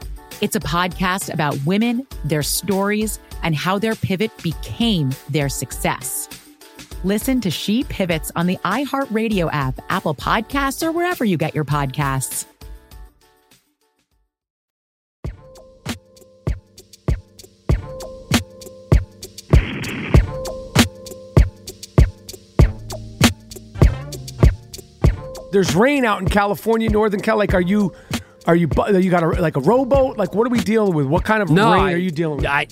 [0.41, 6.27] It's a podcast about women, their stories, and how their pivot became their success.
[7.03, 11.63] Listen to She Pivots on the iHeartRadio app, Apple Podcasts, or wherever you get your
[11.63, 12.45] podcasts.
[25.51, 27.37] There's rain out in California, Northern Cal.
[27.37, 27.93] Like, are you,
[28.47, 30.17] are you, you got a like a rowboat?
[30.17, 31.05] Like, what are we dealing with?
[31.05, 32.45] What kind of No, rain I- are you dealing with?
[32.47, 32.67] I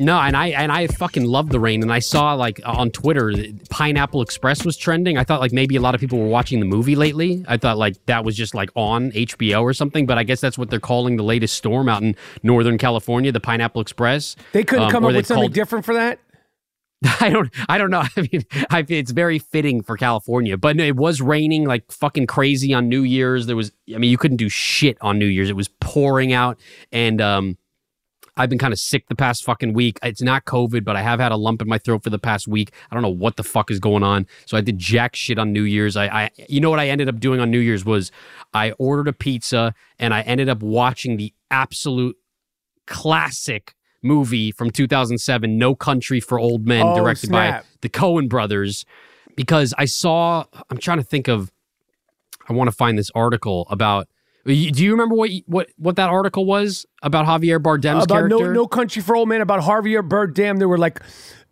[0.00, 1.82] no, and I and I fucking love the rain.
[1.82, 3.32] And I saw like on Twitter,
[3.68, 5.18] Pineapple Express was trending.
[5.18, 7.44] I thought like maybe a lot of people were watching the movie lately.
[7.48, 10.06] I thought like that was just like on HBO or something.
[10.06, 13.40] But I guess that's what they're calling the latest storm out in Northern California, the
[13.40, 14.36] Pineapple Express.
[14.52, 16.20] they couldn't Um, come up with something called- different for that.
[17.20, 18.02] I don't, I don't know.
[18.16, 22.74] I mean, I, it's very fitting for California, but it was raining like fucking crazy
[22.74, 23.46] on New Year's.
[23.46, 25.50] There was, I mean, you couldn't do shit on New Year's.
[25.50, 26.58] It was pouring out,
[26.90, 27.58] and um,
[28.38, 29.98] I've been kind of sick the past fucking week.
[30.02, 32.46] It's not COVID, but I have had a lump in my throat for the past
[32.46, 32.72] week.
[32.90, 34.26] I don't know what the fuck is going on.
[34.46, 35.96] So I did jack shit on New Year's.
[35.96, 38.12] I, I, you know what I ended up doing on New Year's was
[38.54, 42.16] I ordered a pizza and I ended up watching the absolute
[42.86, 48.84] classic movie from 2007, No Country for Old Men, Oh, directed by the Coen brothers,
[49.36, 51.52] because I saw, I'm trying to think of,
[52.48, 54.08] I want to find this article about.
[54.46, 58.54] Do you remember what what what that article was about Javier Bardem's about no, character?
[58.54, 60.58] no Country for Old Men, about Javier Bardem.
[60.58, 61.02] There were like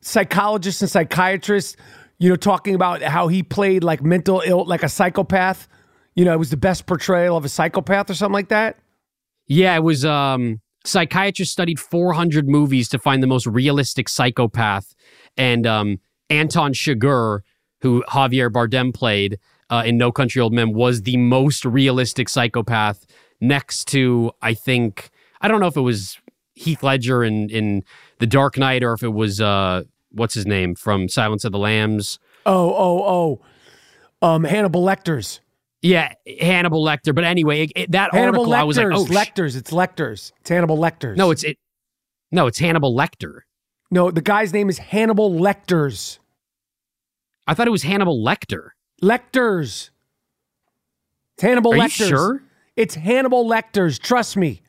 [0.00, 1.76] psychologists and psychiatrists,
[2.18, 5.68] you know, talking about how he played like mental ill, like a psychopath.
[6.14, 8.78] You know, it was the best portrayal of a psychopath or something like that.
[9.46, 10.04] Yeah, it was.
[10.06, 14.94] Um, psychiatrists studied 400 movies to find the most realistic psychopath,
[15.37, 17.40] and um, Anton Chigurh,
[17.81, 19.38] who Javier Bardem played
[19.70, 23.07] uh, in No Country Old Men, was the most realistic psychopath.
[23.40, 26.18] Next to, I think, I don't know if it was
[26.55, 27.85] Heath Ledger in in
[28.18, 31.59] The Dark Knight or if it was uh, what's his name from Silence of the
[31.59, 32.18] Lambs.
[32.46, 33.40] Oh, oh,
[34.22, 34.27] oh.
[34.27, 35.40] Um, Hannibal Lecter's.
[35.87, 37.14] Yeah, Hannibal Lecter.
[37.14, 38.99] But anyway, it, it- that Hannibal article, I was like, Lecter's.
[39.01, 39.57] oh, sh- Lecter's.
[39.57, 40.33] It's Lecter's.
[40.40, 41.16] It's Hannibal Lecter's.
[41.16, 41.59] no, it's it.
[42.33, 43.40] No, it's Hannibal Lecter.
[43.90, 44.11] no.
[44.11, 46.18] The guy's name is Hannibal Lecter's.
[47.46, 48.70] I thought it was Hannibal Lecter.
[49.03, 49.90] Lecter's.
[51.35, 52.09] It's Hannibal Are you Lecter's.
[52.09, 52.42] sure?
[52.77, 53.99] It's Hannibal Lecter's.
[53.99, 54.62] Trust me.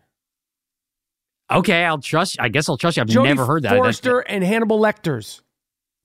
[1.50, 2.38] Okay, I'll trust.
[2.40, 3.02] I guess I'll trust you.
[3.02, 3.76] I've Jodie never heard that.
[3.76, 5.42] Forrester and Hannibal Lecter's.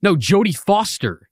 [0.01, 1.29] no, Jodie Foster.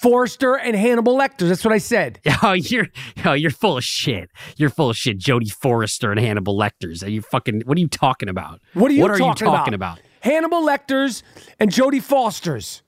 [0.00, 1.48] Forrester and Hannibal Lecter.
[1.48, 2.20] That's what I said.
[2.42, 2.86] Oh, you're
[3.24, 4.30] oh, you're full of shit.
[4.56, 5.18] You're full of shit.
[5.18, 7.02] Jodie Forrester and Hannibal Lecter's.
[7.02, 7.62] Are you fucking?
[7.66, 8.60] What are you talking about?
[8.74, 10.00] What are you, What are talking, you talking about?
[10.20, 11.22] Hannibal Lecter's
[11.58, 12.82] and Jodie Foster's.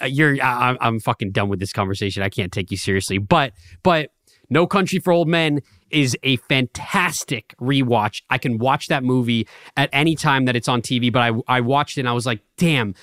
[0.00, 2.22] Uh, you're I, I'm- I'm fucking done with this conversation.
[2.22, 3.18] I can't take you seriously.
[3.18, 4.10] But but
[4.50, 8.22] No Country for Old Men is a fantastic rewatch.
[8.28, 11.10] I can watch that movie at any time that it's on TV.
[11.12, 12.94] But I I watched it and I was like, damn.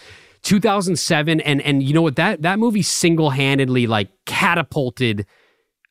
[0.45, 5.25] 2007 and and you know what that that movie single-handedly like catapulted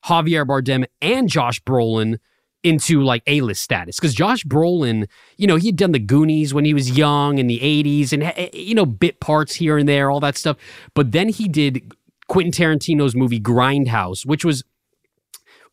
[0.04, 2.18] Javier Bardem and Josh Brolin
[2.62, 6.64] into like A-list status because Josh Brolin, you know, he had done the Goonies when
[6.64, 10.10] he was young in the 80s and eh, you know bit parts here and there,
[10.10, 10.56] all that stuff.
[10.94, 11.92] But then he did
[12.28, 14.62] Quentin Tarantino's movie Grindhouse, which was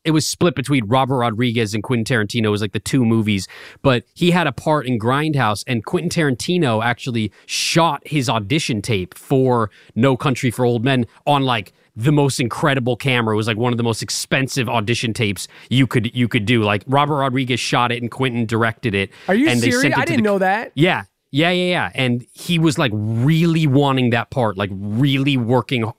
[0.04, 2.46] it was split between Robert Rodriguez and Quentin Tarantino.
[2.46, 3.48] It was like the two movies,
[3.82, 9.16] but he had a part in Grindhouse, and Quentin Tarantino actually shot his audition tape
[9.18, 13.34] for No Country for Old Men on like the most incredible camera.
[13.34, 16.64] It was like one of the most expensive audition tapes you could you could do.
[16.64, 19.12] Like Robert Rodriguez shot it and Quentin directed it.
[19.28, 19.82] Are you and they serious?
[19.82, 20.72] sent it I didn't the- know that.
[20.76, 21.04] yeah.
[21.34, 21.92] Yeah, yeah, yeah.
[21.96, 25.90] And he was like really wanting that part, like really working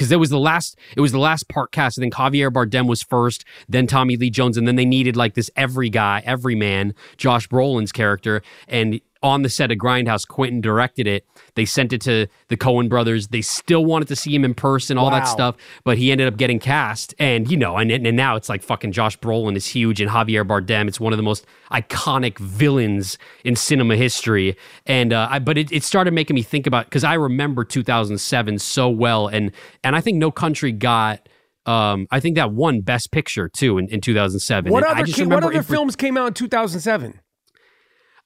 [0.00, 1.98] because it was the last it was the last part cast.
[1.98, 5.34] I think Javier Bardem was first, then Tommy Lee Jones, and then they needed like
[5.34, 8.40] this every guy, every man, Josh Brolin's character.
[8.66, 11.26] And on the set of Grindhouse, Quentin directed it.
[11.60, 13.28] They sent it to the Coen brothers.
[13.28, 16.38] They still wanted to see him in person, all that stuff, but he ended up
[16.38, 17.14] getting cast.
[17.18, 20.42] And you know, and and now it's like fucking Josh Brolin is huge, and Javier
[20.42, 20.88] Bardem.
[20.88, 24.56] It's one of the most iconic villains in cinema history.
[24.86, 28.58] And uh, I, but it, it started making me think about because I remember 2007
[28.58, 29.52] so well, and
[29.84, 31.28] and I think No Country got.
[31.66, 34.72] Um, I think that won Best Picture too in, in 2007.
[34.72, 37.20] What And I other just ca- what other films came out in 2007?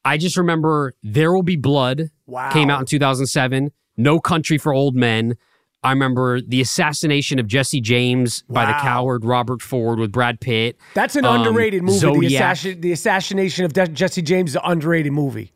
[0.04, 2.50] I just remember There Will Be Blood Wow.
[2.50, 3.70] came out in 2007.
[3.96, 5.36] No Country for Old Men.
[5.82, 10.78] I remember the assassination of Jesse James by the coward Robert Ford with Brad Pitt.
[10.94, 12.26] That's an Um, underrated movie.
[12.28, 15.52] The, assassin, the assassination of De- Jesse James is an underrated movie.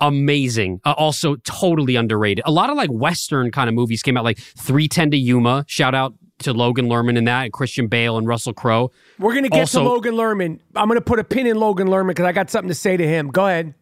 [0.00, 0.80] amazing.
[0.84, 2.42] Uh, also totally underrated.
[2.46, 5.64] A lot of like Western kind of movies came out, like 310 to Yuma.
[5.68, 8.90] Shout out to Logan Lerman in that, and Christian Bale and Russell Crowe.
[9.18, 10.60] We're gonna get Also- to Logan Lerman.
[10.74, 13.06] I'm gonna put a pin in Logan Lerman because I got something to say to
[13.06, 13.28] him.
[13.28, 13.74] Go ahead.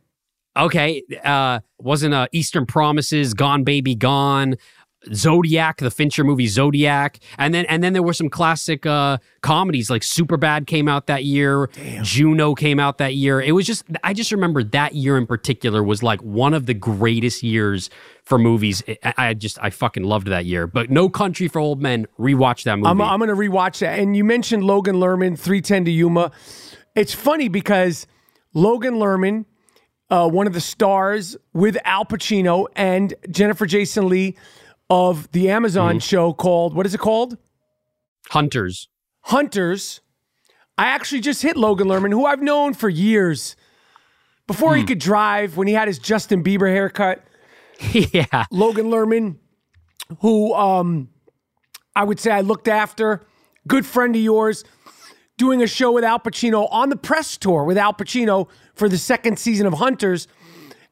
[0.57, 4.55] Okay, uh, wasn't uh, Eastern Promises, Gone Baby Gone,
[5.13, 9.91] Zodiac, the Fincher movie Zodiac, and then and then there were some classic uh, comedies
[9.91, 11.69] like Superbad came out that year,
[12.03, 13.41] Juno came out that year.
[13.41, 16.75] It was just I just remember that year in particular was like one of the
[16.75, 17.91] greatest years
[18.25, 18.83] for movies.
[19.03, 20.67] I, just I fucking loved that year.
[20.67, 22.89] But No Country for Old Men, rewatch that movie.
[22.89, 23.99] I'm, I'm going to rewatch that.
[23.99, 26.33] And you mentioned Logan Lerman, 310 to Yuma.
[26.95, 28.07] It's funny because
[28.55, 29.45] Logan Lerman,
[30.11, 34.37] uh, one of the stars with Al Pacino and Jennifer Jason Lee
[34.91, 37.39] of the Amazon show called, what is it called?
[38.31, 38.89] Hunters.
[39.23, 40.01] Hunters.
[40.77, 43.57] I actually just hit Logan Lerman, who I've known for years.
[44.47, 47.25] Before he could drive, when he had his Justin Bieber haircut,
[47.93, 48.45] yeah.
[48.51, 49.37] Logan Lerman,
[50.21, 51.09] who um,
[51.97, 53.27] I would say I looked after,
[53.67, 54.65] good friend of yours,
[55.39, 58.99] doing a show with Al Pacino on the press tour with Al Pacino for the
[58.99, 60.29] second season of Hunters.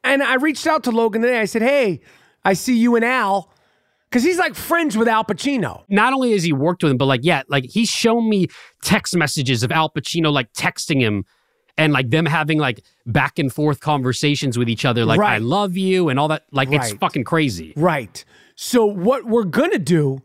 [0.03, 1.41] And I reached out to Logan today.
[1.41, 2.01] I said, Hey,
[2.45, 3.52] I see you and Al.
[4.13, 5.85] Because he's like friends with Al Pacino.
[5.89, 8.49] not only has he worked with him, but like, yeah, like he's shown me
[8.83, 11.25] text messages of Al Pacino like texting him
[11.79, 15.37] and like them having like back and forth conversations with each other, like, Right.
[15.37, 16.45] I love you and all that.
[16.53, 17.73] Like, it's fucking crazy.
[17.75, 18.23] Right.
[18.55, 20.21] So what we're gonna do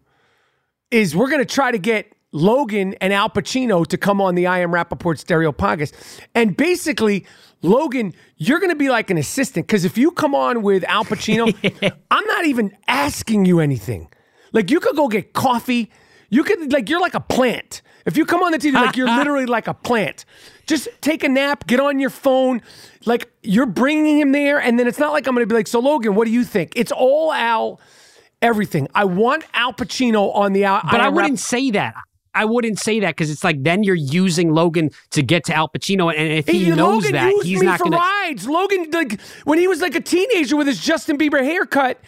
[0.92, 4.60] is we're gonna try to get Logan and Al Pacino to come on the I
[4.60, 5.94] Am Rapaport Stereo podcast.
[6.36, 7.26] And basically,
[7.62, 11.54] Logan, you're gonna be like an assistant because if you come on with Al Pacino,
[12.12, 14.10] I'm not even asking you anything.
[14.54, 15.92] Like you could go get coffee.
[16.30, 17.82] You could like you're like a plant.
[18.06, 20.26] If you come on the TV, like you're literally like a plant.
[20.66, 22.62] Just take a nap, get on your phone.
[23.06, 25.68] Like you're bringing him there, and then it's not like I'm going to be like,
[25.68, 26.74] so Logan, what do you think?
[26.76, 27.80] It's all Al,
[28.42, 28.88] everything.
[28.96, 30.82] I want Al Pacino on the Al.
[30.90, 31.96] But I, Am wouldn't say that.
[32.42, 35.70] I wouldn't say that because it's like then you're using Logan to get to Al
[35.70, 37.98] Pacino, and if he, He- knows Logan that, he's not going to.
[37.98, 38.48] rides.
[38.48, 42.00] Logan, like when he was like a teenager with his Justin Bieber haircut.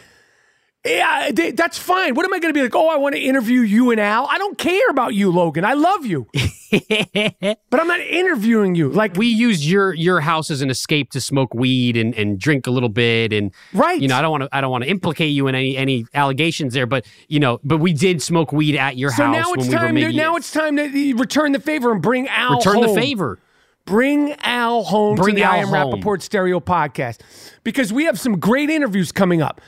[0.85, 2.15] Yeah, they- that's fine.
[2.15, 2.73] What am I going to be like?
[2.73, 4.27] Oh, I want to interview you and Al.
[4.27, 5.65] I don't care about you, Logan.
[5.65, 6.27] I love you,
[6.71, 8.89] but I'm not interviewing you.
[8.89, 12.65] Like we use your your house as an escape to smoke weed and, and drink
[12.67, 13.99] a little bit and Right.
[14.01, 16.05] you know I don't want to I don't want to implicate you in any any
[16.13, 19.41] allegations there but you know but we did smoke weed at your So house So
[19.41, 19.95] now when it's we were time.
[19.95, 22.87] To, now it's time to uh, return the favor and bring Al return home.
[22.95, 23.39] the favor
[23.85, 25.99] Bring Al home Bring to the Al I Am home.
[26.01, 27.19] Rapaport Stereo podcast
[27.63, 29.59] because we have some great interviews coming up.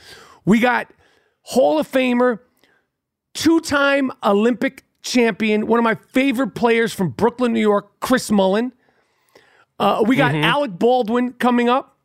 [0.44, 0.88] We got
[1.42, 2.38] Hall of Famer,
[3.34, 8.72] two time Olympic champion, one of my favorite players from Brooklyn, New York, Chris Mullin.
[9.78, 11.98] Uh, we got Alec Baldwin coming up.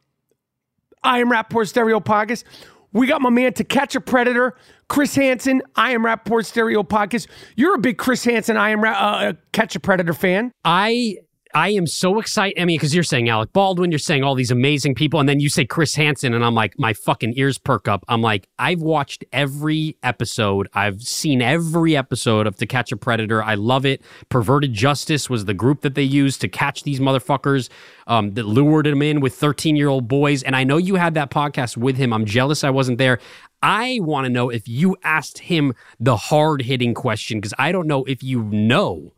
[1.03, 2.43] I am Rapaport Stereo Podcast.
[2.91, 4.55] We got my man to catch a predator,
[4.87, 5.61] Chris Hansen.
[5.75, 7.27] I am Rapaport Stereo Podcast.
[7.55, 8.57] You're a big Chris Hansen.
[8.57, 10.51] I am Ra- uh, catch a predator fan.
[10.65, 11.17] I
[11.53, 12.61] I am so excited.
[12.61, 15.39] I mean, because you're saying Alec Baldwin, you're saying all these amazing people, and then
[15.39, 18.03] you say Chris Hansen, and I'm like, my fucking ears perk up.
[18.07, 20.67] I'm like, I've watched every episode.
[20.73, 23.43] I've seen every episode of To Catch a Predator.
[23.43, 24.01] I love it.
[24.29, 27.69] Perverted Justice was the group that they used to catch these motherfuckers
[28.07, 30.43] um, that lured them in with 13 year old boys.
[30.43, 32.13] And I know you had that podcast with him.
[32.13, 33.19] I'm jealous I wasn't there.
[33.61, 37.87] I want to know if you asked him the hard hitting question because I don't
[37.87, 39.13] know if you know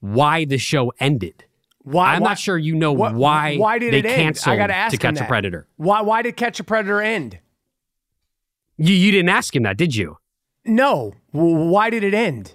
[0.00, 1.44] why the show ended.
[1.82, 2.14] Why?
[2.14, 4.16] I'm why- not sure you know what- why, Why did they it end?
[4.22, 5.66] canceled I got to ask to him catch a predator.
[5.76, 6.02] Why?
[6.02, 7.38] Why did Catch a Predator end?
[8.76, 10.16] You you didn't ask him that, did you?
[10.64, 11.12] No.
[11.32, 12.54] Why did it end?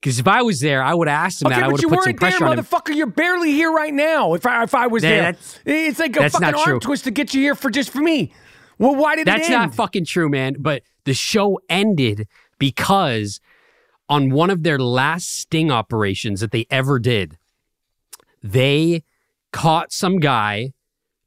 [0.00, 1.62] Because if I was there, I would have asked him Okay, that.
[1.64, 2.64] I but would have put some weren't there, on him.
[2.64, 2.94] motherfucker.
[2.94, 4.34] You're barely here right now.
[4.34, 7.32] If I if I was Yeah, there, it's like a fucking arm twist to get
[7.32, 8.32] you here for just for me.
[8.78, 9.62] Well, why did That's it end?
[9.62, 10.56] not fucking true, man.
[10.58, 12.26] But the show ended
[12.58, 13.40] because
[14.08, 17.38] on one of their last sting operations that they ever did,
[18.44, 19.02] they
[19.52, 20.74] caught some guy,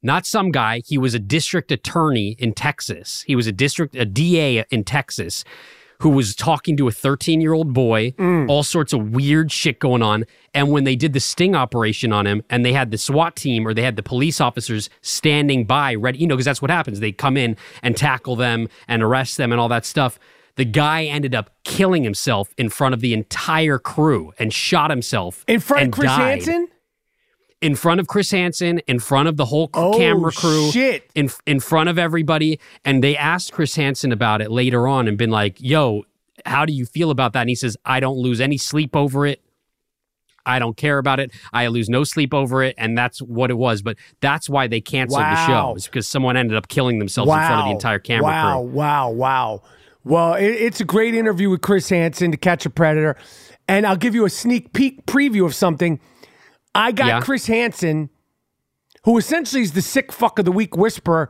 [0.03, 3.23] not some guy, he was a district attorney in Texas.
[3.25, 5.43] He was a district, a DA in Texas
[5.99, 8.47] who was talking to a 13 year old boy, mm.
[8.47, 10.25] all sorts of weird shit going on.
[10.53, 13.67] And when they did the sting operation on him and they had the SWAT team
[13.67, 16.99] or they had the police officers standing by, ready, you know, because that's what happens.
[16.99, 20.19] They come in and tackle them and arrest them and all that stuff.
[20.55, 25.43] The guy ended up killing himself in front of the entire crew and shot himself
[25.47, 26.67] in front of Chris died Hansen.
[27.61, 31.09] In front of Chris Hansen, in front of the whole Oh, camera crew, shit.
[31.15, 35.17] in in front of everybody, and they asked Chris Hansen about it later on and
[35.17, 36.03] been like, "Yo,
[36.45, 39.25] how do you feel about that?" And he says, "I don't lose any sleep over
[39.25, 39.41] it.
[40.45, 41.31] I don't care about it.
[41.51, 43.81] I lose no sleep over it, and that's what it was.
[43.81, 45.73] But that's why they canceled the show.
[45.75, 48.69] Is because someone ended up killing themselves in front of the entire camera wow, crew.
[48.69, 49.09] Wow!
[49.09, 49.61] Wow, wow,
[50.05, 53.17] Well, it, it's a great interview with Chris Hansen to catch a predator.
[53.67, 55.99] And I'll give you a sneak peek preview of something.
[56.75, 57.19] I got Yeah.
[57.21, 58.09] Chris Hansen,
[59.03, 61.29] who essentially is the sick fuck of the week whisperer,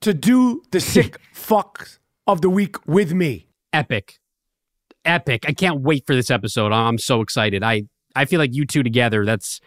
[0.00, 1.88] to do the sick fuck
[2.26, 3.48] of the week with me.
[3.72, 4.18] Epic,
[5.04, 5.44] epic!
[5.48, 6.72] I can't wait for this episode.
[6.72, 7.62] I'm so excited.
[7.62, 9.24] I I feel like you two together.
[9.24, 9.60] That's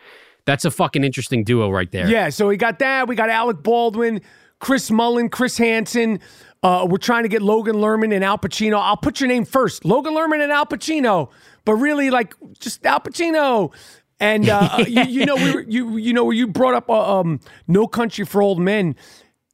[0.45, 2.07] that's a fucking interesting duo right there.
[2.09, 3.07] Yeah, so we got that.
[3.07, 4.21] We got Alec Baldwin,
[4.59, 6.19] Chris Mullin, Chris Hansen.
[6.63, 8.79] Uh, we're trying to get Logan Lerman and Al Pacino.
[8.79, 11.29] I'll put your name first, Logan Lerman and Al Pacino,
[11.65, 13.73] but really like just Al Pacino.
[14.21, 17.41] And uh, you, you know, we were, you you know, you brought up uh, um,
[17.67, 18.95] No Country for Old Men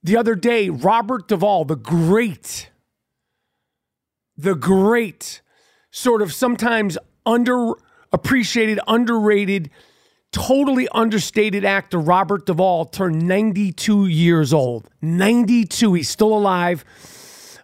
[0.04, 0.70] the other day.
[0.70, 2.70] Robert Duvall, the great,
[4.38, 5.42] the great,
[5.90, 9.72] sort of sometimes underappreciated, underrated
[10.34, 14.90] totally understated actor Robert Duvall turned 92 years old.
[15.02, 15.94] 92.
[15.94, 16.84] He's still alive.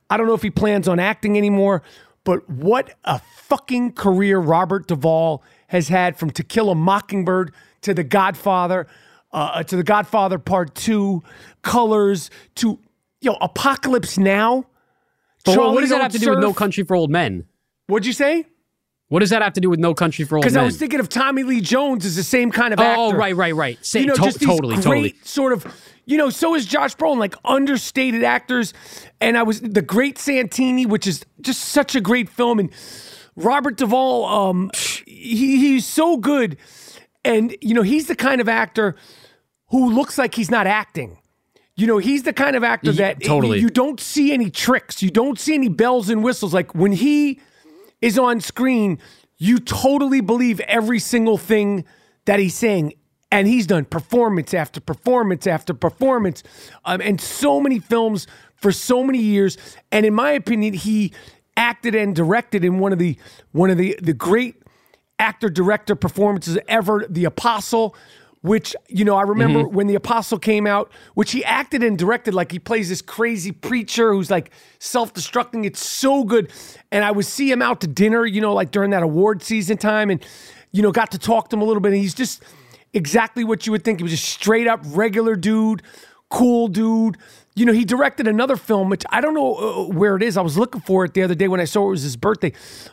[0.09, 1.83] I don't know if he plans on acting anymore,
[2.23, 5.43] but what a fucking career Robert Duvall
[5.73, 7.51] has had from To Kill a Mockingbird
[7.81, 8.87] to The Godfather,
[9.33, 11.21] uh, to The Godfather Part 2,
[11.63, 12.79] Colors, to
[13.19, 14.65] yo, Apocalypse Now.
[15.43, 17.45] But what- does that have to do with No Country for Old Men?
[17.87, 18.45] What'd you say?
[19.09, 20.53] What does that have to do with No Country for Old Men?
[20.53, 22.99] Because I was thinking of Tommy Lee Jones as the same kind of actor.
[23.01, 23.77] Oh, right, right, right.
[23.85, 25.15] Sa- you know, to- just these totally, great totally.
[25.23, 25.65] sort of.
[26.05, 28.73] You know, so is Josh Brolin, like understated actors.
[29.19, 32.59] And I was the Great Santini, which is just such a great film.
[32.59, 32.69] And
[33.35, 34.71] Robert Duvall, um,
[35.05, 36.57] he, he's so good.
[37.25, 38.95] And you know, he's the kind of actor
[39.69, 41.17] who looks like he's not acting.
[41.75, 43.59] You know, he's the kind of actor Yeah, that totally.
[43.59, 45.01] you don't see any tricks.
[45.01, 46.53] You don't see any bells and whistles.
[46.53, 47.39] Like when he
[48.01, 48.99] is on screen,
[49.37, 51.85] you totally believe every single thing
[52.25, 52.93] that he's saying.
[53.31, 56.43] And he's done performance after performance after performance,
[56.85, 59.57] um, and so many films for so many years.
[59.91, 61.11] And in my opinion, he
[61.57, 63.17] acted and directed in one of the
[63.51, 64.61] one of the the great
[65.19, 67.95] actor director performances ever, The Apostle.
[68.41, 69.73] Which you know, I remember mm-hmm.
[69.73, 73.53] when The Apostle came out, which he acted and directed like he plays this crazy
[73.53, 75.65] preacher who's like self-destructing.
[75.65, 76.51] It's so good,
[76.91, 79.77] and I would see him out to dinner, you know, like during that award season
[79.77, 80.21] time, and
[80.73, 81.93] you know, got to talk to him a little bit.
[81.93, 82.43] And he's just
[82.91, 83.99] exactly what you would think.
[83.99, 85.81] He was just straight up regular dude,
[86.29, 87.17] cool dude,
[87.55, 90.37] you know, he directed another film, which I don't know uh, where it is.
[90.37, 92.51] I was looking for it the other day when I saw it was his birthday.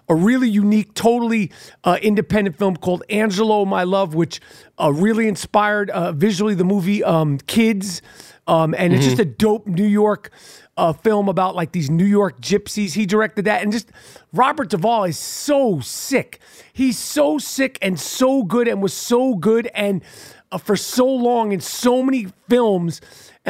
[0.08, 1.50] A really unique, totally
[1.84, 4.40] uh, independent film called Angelo, My Love, which
[4.78, 8.02] uh, really inspired uh, visually the movie um, Kids.
[8.46, 10.30] Um, and it's just a dope New York
[10.76, 12.94] uh, film about like these New York gypsies.
[12.94, 13.62] He directed that.
[13.62, 13.90] And just
[14.32, 16.40] Robert Duvall is so sick.
[16.72, 20.02] He's so sick and so good and was so good and
[20.50, 23.00] uh, for so long in so many films.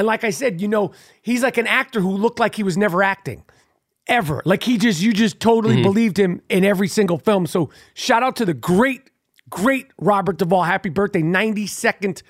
[0.00, 2.78] And like I said, you know, he's like an actor who looked like he was
[2.78, 3.44] never acting
[4.06, 4.40] ever.
[4.46, 5.82] Like he just, you just totally mm-hmm.
[5.82, 7.44] believed him in every single film.
[7.44, 9.10] So shout out to the great,
[9.50, 10.62] great Robert Duvall.
[10.62, 12.22] Happy birthday, 92nd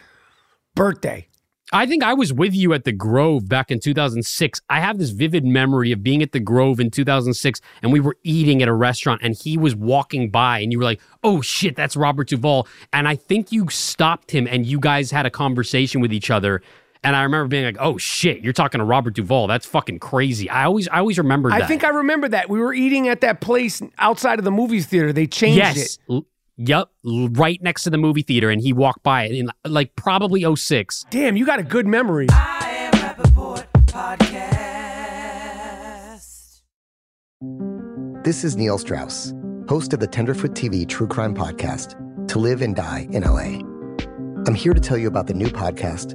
[0.74, 1.28] birthday.
[1.72, 4.60] I think I was with you at the Grove back in 2006.
[4.68, 8.16] I have this vivid memory of being at the Grove in 2006 and we were
[8.24, 11.76] eating at a restaurant and he was walking by and you were like, oh shit,
[11.76, 12.66] that's Robert Duvall.
[12.92, 16.60] And I think you stopped him and you guys had a conversation with each other.
[17.02, 19.46] And I remember being like, oh shit, you're talking to Robert Duvall.
[19.46, 20.50] That's fucking crazy.
[20.50, 21.52] I always, I always remembered.
[21.52, 22.50] I think I remember that.
[22.50, 25.12] We were eating at that place outside of the movie theater.
[25.12, 25.76] They changed yes.
[25.78, 25.98] it.
[26.10, 26.26] L-
[26.62, 29.96] Yep, l- right next to the movie theater, and he walked by it in like
[29.96, 31.06] probably 06.
[31.08, 32.26] Damn, you got a good memory.
[32.30, 34.20] I am Rapaport Podcast.
[38.22, 39.32] This is Neil Strauss,
[39.70, 41.96] host of the Tenderfoot TV True Crime Podcast,
[42.28, 43.64] To Live and Die in LA.
[44.46, 46.14] I'm here to tell you about the new podcast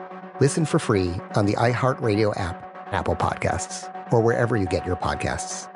[0.41, 5.69] Listen for free on the iHeartRadio app, Apple Podcasts, or wherever you get your podcasts.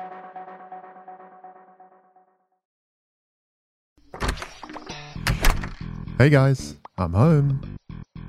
[6.18, 7.78] Hey guys, I'm home.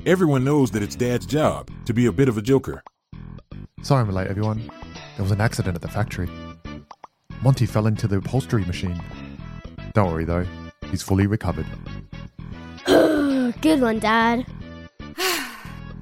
[0.06, 2.84] Everyone knows that it's Dad's job to be a bit of a joker.
[3.82, 4.70] Sorry I'm late, everyone.
[5.16, 6.30] There was an accident at the factory.
[7.42, 9.02] Monty fell into the upholstery machine.
[9.94, 10.46] Don't worry though,
[10.92, 11.66] he's fully recovered.
[12.86, 14.46] Good one, Dad.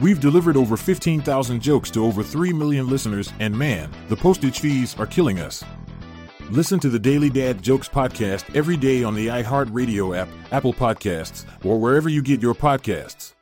[0.00, 4.96] We've delivered over 15,000 jokes to over 3 million listeners, and man, the postage fees
[4.96, 5.64] are killing us.
[6.50, 11.44] Listen to the Daily Dad Jokes podcast every day on the iHeartRadio app, Apple Podcasts,
[11.64, 13.34] or wherever you get your podcasts.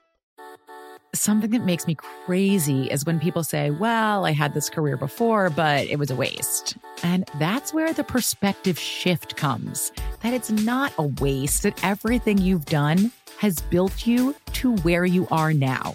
[1.14, 5.50] Something that makes me crazy is when people say, Well, I had this career before,
[5.50, 6.76] but it was a waste.
[7.02, 9.92] And that's where the perspective shift comes
[10.22, 15.28] that it's not a waste, that everything you've done has built you to where you
[15.30, 15.94] are now.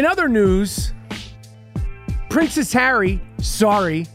[0.00, 0.94] In other news,
[2.30, 4.06] Princess Harry, sorry.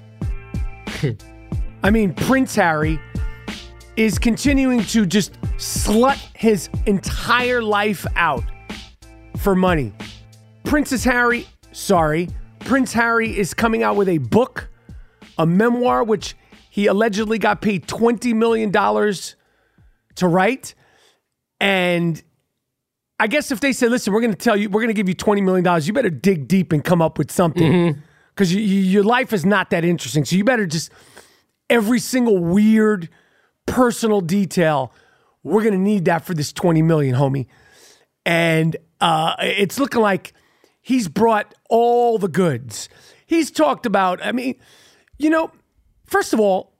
[1.83, 2.99] I mean, Prince Harry
[3.95, 8.43] is continuing to just slut his entire life out
[9.37, 9.93] for money.
[10.63, 12.29] Princess Harry, sorry,
[12.61, 14.67] Prince Harry is coming out with a book,
[15.37, 16.35] a memoir, which
[16.71, 20.73] he allegedly got paid $20 million to write.
[21.59, 22.23] And
[23.19, 25.07] I guess if they say, listen, we're going to tell you, we're going to give
[25.07, 27.71] you $20 million, you better dig deep and come up with something.
[28.29, 30.25] Because you, you, your life is not that interesting.
[30.25, 30.91] So you better just,
[31.69, 33.07] every single weird
[33.65, 34.91] personal detail,
[35.43, 37.47] we're going to need that for this 20 million, homie.
[38.25, 40.33] And uh, it's looking like
[40.81, 42.89] he's brought all the goods.
[43.25, 44.55] He's talked about, I mean,
[45.17, 45.51] you know,
[46.05, 46.73] first of all,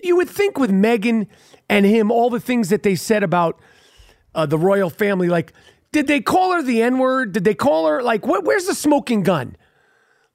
[0.00, 1.26] you would think with Meghan
[1.68, 3.60] and him, all the things that they said about
[4.34, 5.52] uh, the royal family, like,
[5.92, 7.32] did they call her the N word?
[7.32, 9.56] Did they call her, like, what, where's the smoking gun?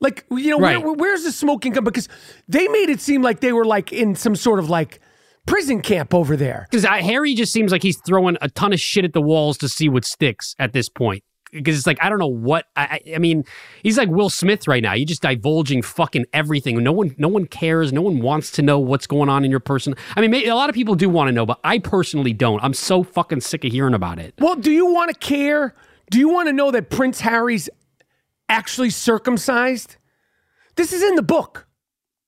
[0.02, 0.84] Like, you know, Right.
[0.84, 1.84] where, where's the smoking gun?
[1.84, 2.10] Because
[2.48, 5.00] they made it seem like they were like in some sort of like
[5.46, 6.68] prison camp over there.
[6.70, 9.70] Because Harry just seems like he's throwing a ton of shit at the walls to
[9.70, 11.24] see what sticks at this point.
[11.54, 13.46] Because it's like I don't know what I, I mean.
[13.84, 14.94] He's like Will Smith right now.
[14.94, 16.82] You're just divulging fucking everything.
[16.84, 17.94] No one, no one cares.
[17.94, 19.96] No one wants to know what's going on in your person.
[20.16, 22.64] I mean, a lot of people do want to know, but I personally don't.
[22.64, 24.34] I'm so fucking sick of hearing about it.
[24.40, 25.76] Well, do you want to care?
[26.10, 27.70] Do you want to know that Prince Harry's
[28.50, 29.98] actually circumcised?
[30.76, 31.68] This is in the book.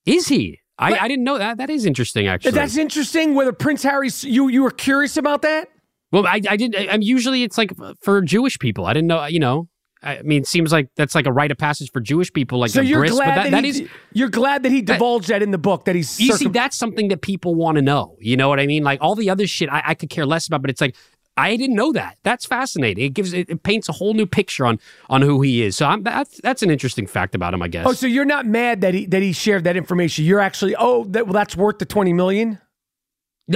[0.05, 0.59] Is he?
[0.77, 1.57] I, I didn't know that.
[1.57, 2.51] That is interesting, actually.
[2.51, 3.33] That's interesting.
[3.33, 5.69] Whether Prince Harry's you you were curious about that?
[6.15, 6.75] Well, I, I did.
[6.77, 8.85] I, I'm usually it's like uh, for Jewish people.
[8.85, 9.25] I didn't know.
[9.25, 9.67] You know,
[10.01, 12.71] I mean, it seems like that's like a rite of passage for Jewish people, like
[12.71, 13.11] so the you're bris.
[13.11, 15.83] glad but that, that he, is you're glad that he divulged that, in the book
[15.85, 18.15] that he's You see, that's something that people want to know.
[18.21, 18.81] You know what I mean?
[18.81, 20.61] Like all the other shit, I, I could care less about.
[20.61, 20.95] But it's like
[21.35, 22.17] I didn't know that.
[22.23, 23.03] That's fascinating.
[23.03, 25.75] It gives it, it paints a whole new picture on on who he is.
[25.75, 27.85] So I'm, that's that's an interesting fact about him, I guess.
[27.85, 30.23] Oh, so you're not mad that he that he shared that information.
[30.23, 32.59] You're actually oh that well that's worth the twenty million.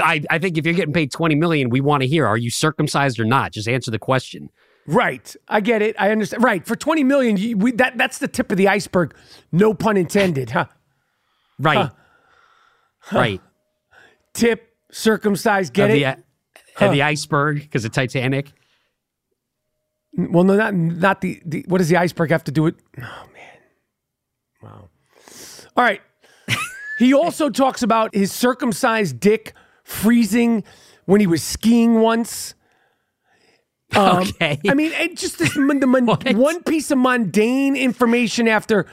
[0.01, 2.51] I I think if you're getting paid twenty million, we want to hear: Are you
[2.51, 3.51] circumcised or not?
[3.51, 4.49] Just answer the question.
[4.85, 5.95] Right, I get it.
[5.99, 6.43] I understand.
[6.43, 9.15] Right, for twenty million, you, we, that that's the tip of the iceberg.
[9.51, 10.65] No pun intended, huh?
[11.59, 11.91] Right.
[13.11, 13.41] Right.
[14.33, 15.73] Tip circumcised.
[15.73, 15.99] Get of it?
[15.99, 18.51] the, uh, of the iceberg because of Titanic.
[20.13, 21.65] Well, no, not not the, the.
[21.67, 22.75] What does the iceberg have to do with?
[22.97, 23.59] Oh man,
[24.61, 24.89] wow.
[25.75, 26.01] All right.
[26.99, 29.53] he also talks about his circumcised dick
[29.89, 30.63] freezing
[31.05, 32.53] when he was skiing once.
[33.95, 34.59] Um, Okay.
[34.69, 36.05] I mean, it just this the mon-
[36.37, 38.85] one piece of mundane information after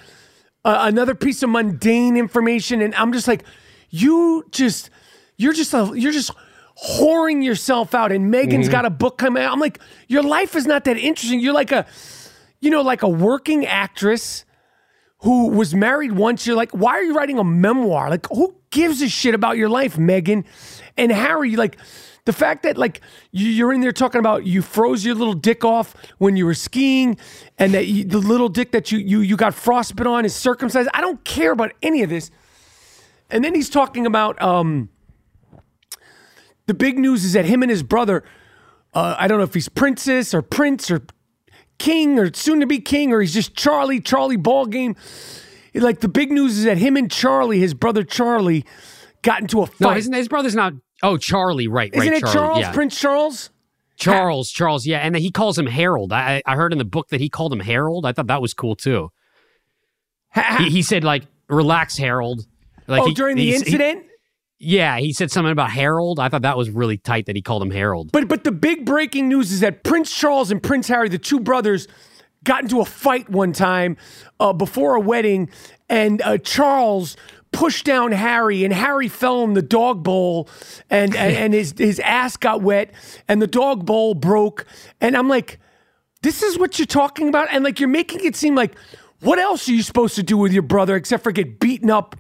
[0.65, 3.45] uh, another piece of mundane information, and I'm just like,
[3.91, 4.91] you just,
[5.37, 6.31] you're just, a, you're just
[6.99, 8.11] whoring yourself out.
[8.11, 8.73] And Meghan's Mhm.
[8.73, 9.53] got a book coming out.
[9.53, 9.79] I'm like,
[10.09, 11.41] your life is not that interesting.
[11.41, 11.87] You're like a,
[12.61, 14.45] you know, like a working actress
[15.21, 16.47] who was married once.
[16.47, 18.11] You're like, why are you writing a memoir?
[18.11, 20.45] Like, who gives a shit about your life, Meghan?
[20.97, 21.77] And Harry, like,
[22.27, 23.01] the fact that like
[23.31, 26.55] you- you're in there talking about you froze your little dick off when you were
[26.55, 27.17] skiing,
[27.59, 30.89] and that you, the little dick that you you you got frostbite on is circumcised.
[30.93, 32.31] I don't care about any of this.
[33.31, 34.89] And then he's talking about um,
[36.67, 38.25] the big news is that him and his brother,
[38.95, 41.03] uh, I don't know if he's princess or prince or
[41.79, 44.97] king or soon to be king or he's just Charlie, Charlie ball game.
[45.77, 48.65] Like the big news is that him and Charlie, his brother Charlie,
[49.23, 49.81] got into a fight.
[49.81, 50.73] No, his, his brother's not.
[51.03, 52.17] Oh, Charlie, right, Isn't right.
[52.17, 52.73] it Charlie, Charles, yeah.
[52.73, 53.51] Prince Charles?
[53.99, 56.13] Charles, Charles, yeah, and he calls him Harold.
[56.13, 58.05] I I heard in the book that he called him Harold.
[58.05, 59.11] I thought that was cool too.
[60.59, 62.47] He, he said like, "Relax, Harold."
[62.87, 64.05] Like oh, he- during the he- he- incident?
[64.59, 66.21] yeah, he said something about Harold.
[66.21, 68.13] I thought that was really tight that he called him Harold.
[68.13, 71.41] But but the big breaking news is that Prince Charles and Prince Harry, the two
[71.41, 71.89] brothers,
[72.47, 73.99] got into a fight one time
[74.41, 75.51] uh, before a wedding,
[75.91, 77.17] and uh, Charles
[77.53, 80.49] pushed down Harry, and Harry fell in the dog bowl,
[80.89, 82.95] and and, and his his ass got wet,
[83.29, 84.65] and the dog bowl broke,
[85.01, 85.59] and I'm like,
[86.23, 88.75] this is what you're talking about, and like you're making it seem like.
[89.21, 92.17] What else are you supposed to do with your brother except for get beaten up,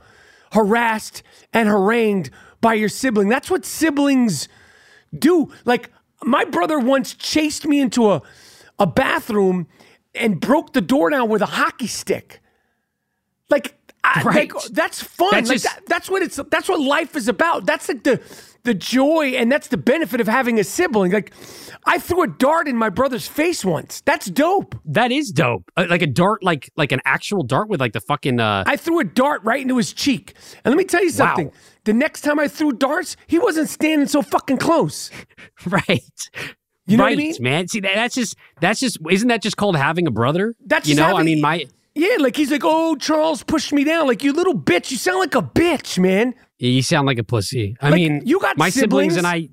[0.52, 1.22] harassed,
[1.52, 2.30] and harangued
[2.62, 3.28] by your sibling?
[3.28, 4.48] That's what siblings
[5.16, 5.52] do.
[5.66, 5.90] Like
[6.24, 8.22] my brother once chased me into a
[8.78, 9.66] a bathroom
[10.16, 12.40] and broke the door down with a hockey stick.
[13.50, 14.52] Like, I, Right.
[14.54, 15.28] like, that's fun.
[15.32, 16.38] That's like just- that- that's what it's.
[16.50, 17.66] That's what life is about.
[17.66, 18.20] That's like the
[18.64, 21.12] the joy and that's the benefit of having a sibling.
[21.12, 21.32] Like,
[21.86, 24.02] I threw a dart in my brother's face once.
[24.04, 24.74] That's dope.
[24.84, 25.70] That is dope.
[25.76, 28.40] Uh, Like a dart, like like an actual dart with like the fucking.
[28.40, 30.34] uh I threw a dart right into his cheek.
[30.64, 31.46] And let me tell you something.
[31.48, 31.52] Wow.
[31.84, 35.10] The next time I threw darts, he wasn't standing so fucking close.
[35.66, 36.30] Right.
[36.86, 37.34] You know what I mean?
[37.40, 37.68] man.
[37.68, 40.54] See, that, that's just that's just isn't that just called having a brother?
[40.64, 41.16] That's you know.
[41.16, 44.06] I mean, my Yeah, like he's like, oh, Charles pushed me down.
[44.06, 44.90] Like, you little bitch.
[44.90, 46.34] You sound like a bitch, man.
[46.58, 47.76] Yeah, you sound like a pussy.
[47.80, 49.16] I Like, mean, you got my siblings, siblings?
[49.16, 49.48] and I.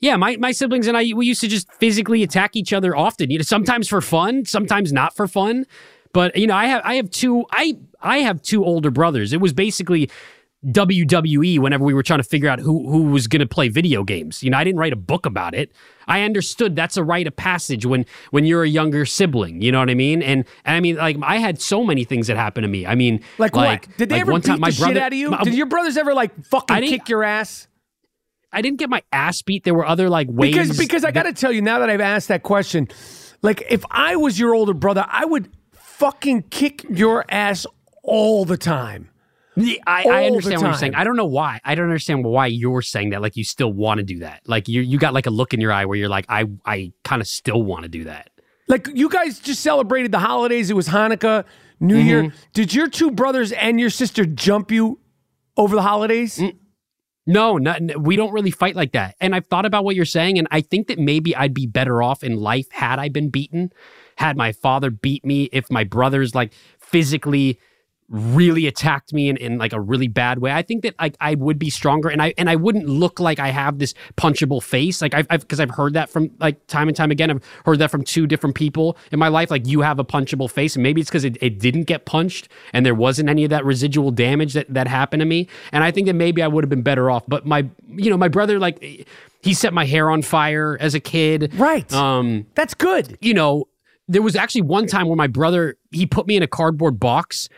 [0.00, 3.30] Yeah, my, my siblings and I, we used to just physically attack each other often.
[3.30, 5.64] You know, sometimes for fun, sometimes not for fun.
[6.12, 9.32] But you know, I have I have two I I have two older brothers.
[9.32, 10.10] It was basically
[10.66, 14.04] WWE whenever we were trying to figure out who who was going to play video
[14.04, 14.42] games.
[14.42, 15.72] You know, I didn't write a book about it.
[16.06, 19.60] I understood that's a rite of passage when when you're a younger sibling.
[19.60, 20.22] You know what I mean?
[20.22, 22.86] And, and I mean, like I had so many things that happened to me.
[22.86, 23.86] I mean, Like, what?
[23.98, 25.30] Did they like ever one beat time my the brother, shit out of you?
[25.30, 27.66] my- Did your brothers ever like fucking kick your ass?
[28.52, 29.64] I didn't get my ass beat.
[29.64, 32.00] There were other like ways Because because I got to tell you now that I've
[32.02, 32.86] asked that question,
[33.40, 37.66] like if I was your older brother, I would fucking kick your ass
[38.02, 39.08] all the time.
[39.56, 40.94] I, I understand what you're saying.
[40.94, 41.60] I don't know why.
[41.64, 43.20] I don't understand why you're saying that.
[43.20, 44.40] Like you still want to do that.
[44.46, 46.92] Like you you got like a look in your eye where you're like, I I
[47.04, 48.30] kind of still want to do that.
[48.68, 50.70] Like you guys just celebrated the holidays.
[50.70, 51.44] It was Hanukkah,
[51.80, 52.24] New Year.
[52.24, 52.36] Mm-hmm.
[52.54, 55.00] Did your two brothers and your sister jump you
[55.56, 56.38] over the holidays?
[56.38, 56.56] Mm.
[57.24, 59.14] No, not, we don't really fight like that.
[59.20, 62.02] And I've thought about what you're saying, and I think that maybe I'd be better
[62.02, 63.72] off in life had I been beaten,
[64.16, 67.60] had my father beat me, if my brothers like physically
[68.12, 70.52] really attacked me in, in like a really bad way.
[70.52, 73.40] I think that like I would be stronger and I and I wouldn't look like
[73.40, 75.00] I have this punchable face.
[75.00, 77.30] Like I've because I've, heard that from like time and time again.
[77.30, 79.50] I've heard that from two different people in my life.
[79.50, 82.50] Like you have a punchable face, and maybe it's because it, it didn't get punched
[82.74, 85.48] and there wasn't any of that residual damage that that happened to me.
[85.72, 87.24] And I think that maybe I would have been better off.
[87.26, 89.08] But my you know my brother like
[89.42, 91.54] he set my hair on fire as a kid.
[91.54, 91.90] Right.
[91.94, 93.16] Um That's good.
[93.22, 93.68] you know,
[94.06, 97.48] there was actually one time where my brother he put me in a cardboard box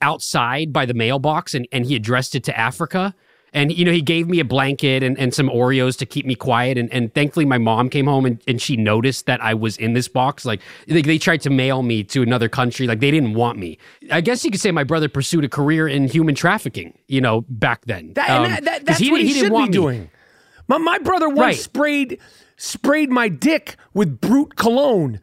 [0.00, 3.14] outside by the mailbox and, and he addressed it to Africa.
[3.52, 6.34] And you know, he gave me a blanket and, and some Oreos to keep me
[6.34, 6.76] quiet.
[6.76, 9.92] And, and thankfully my mom came home and, and she noticed that I was in
[9.92, 10.44] this box.
[10.44, 12.88] Like they, they tried to mail me to another country.
[12.88, 13.78] Like they didn't want me.
[14.10, 17.42] I guess you could say my brother pursued a career in human trafficking, you know,
[17.48, 18.12] back then.
[18.14, 19.68] That, Um, that, that, that's he what he, he should be me.
[19.68, 20.10] doing.
[20.66, 21.56] My, my brother once Right.
[21.56, 22.18] sprayed
[22.56, 25.20] sprayed my dick with Brut cologne,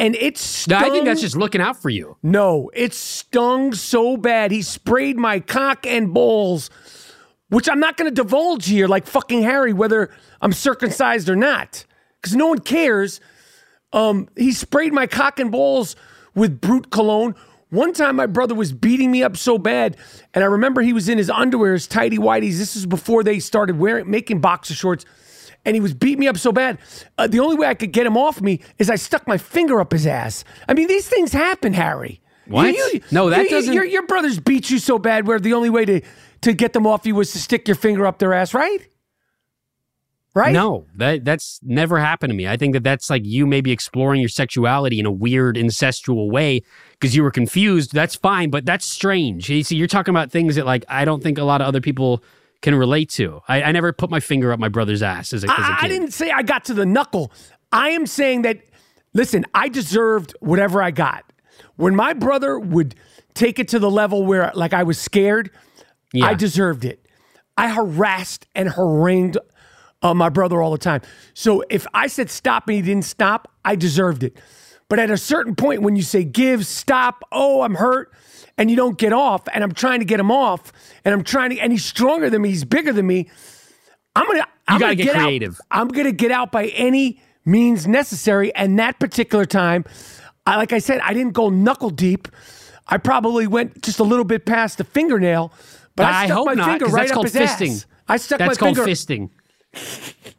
[0.00, 0.78] and it No.
[0.78, 2.16] I think that's just looking out for you.
[2.22, 2.70] no.
[2.74, 4.50] It stung so bad.
[4.50, 6.70] He sprayed my cock and balls,
[7.50, 11.84] which I'm not going to divulge here, like fucking Harry, whether I'm circumcised or not,
[12.20, 13.20] because no one cares.
[13.92, 15.96] Um, he sprayed my cock and balls
[16.34, 17.34] with Brut cologne.
[17.70, 19.96] One time, my brother was beating me up so bad,
[20.34, 22.58] and I remember he was in his underwear, his tighty whities.
[22.58, 25.04] This is before they started wearing making boxer shorts,
[25.64, 26.78] and he was beating me up so bad.
[27.18, 29.80] Uh, the only way I could get him off me is I stuck my finger
[29.80, 30.44] up his ass.
[30.68, 32.20] I mean, these things happen, Harry.
[32.46, 32.74] What?
[33.12, 35.70] No, that you- you- doesn't- Your, your brothers beat you so bad, where the only
[35.70, 36.00] way to
[36.42, 38.80] to get them off you was to stick your finger up their ass, right?
[40.32, 40.52] Right?
[40.52, 42.46] No, that that's never happened to me.
[42.46, 46.62] I think that that's like you maybe exploring your sexuality in a weird incestual way
[46.92, 47.92] because you were confused.
[47.92, 49.50] That's fine, but that's strange.
[49.50, 51.80] You see, you're talking about things that like I don't think a lot of other
[51.80, 52.22] people
[52.62, 53.40] can relate to.
[53.48, 55.88] I, I never put my finger up my brother's ass as a, as a I,
[55.88, 57.32] didn't say I got to the knuckle.
[57.72, 58.60] I am saying that,
[59.14, 61.24] listen, I deserved whatever I got.
[61.76, 62.94] When my brother would
[63.34, 65.50] take it to the level where, like, I was scared,
[66.12, 66.26] Yeah.
[66.26, 67.06] I deserved it.
[67.56, 69.38] I harassed and harangued
[70.02, 71.02] uh, my brother all the time.
[71.34, 74.38] So if I said stop and he didn't stop, I deserved it.
[74.88, 78.12] But at a certain point, when you say give, stop, oh, I'm hurt,
[78.58, 80.72] and you don't get off, and I'm trying to get him off,
[81.04, 83.28] and I'm trying to, and he's stronger than me, he's bigger than me.
[84.16, 85.60] I'm gonna, I'm gotta gonna get out- creative.
[85.70, 88.54] I'm gonna get out by any means necessary.
[88.54, 89.84] And that particular time,
[90.46, 92.28] I, like I said, I didn't go knuckle deep.
[92.88, 95.52] I probably went just a little bit past the fingernail,
[95.96, 97.70] but I, I stuck hope my not, finger right that's up called his fisting.
[97.70, 97.86] ass.
[98.08, 98.84] I stuck That's my finger.
[98.84, 100.30] That's called fisting.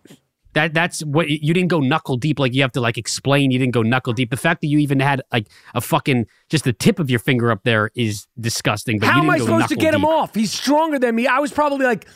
[0.53, 2.39] That that's what you didn't go knuckle deep.
[2.39, 3.51] Like you have to like explain.
[3.51, 4.29] You didn't go knuckle deep.
[4.29, 7.51] The fact that you even had like a fucking just the tip of your finger
[7.51, 8.99] up there is disgusting.
[8.99, 10.35] But How am I supposed to get him off?
[10.35, 11.27] He's stronger than me.
[11.27, 12.07] I was probably like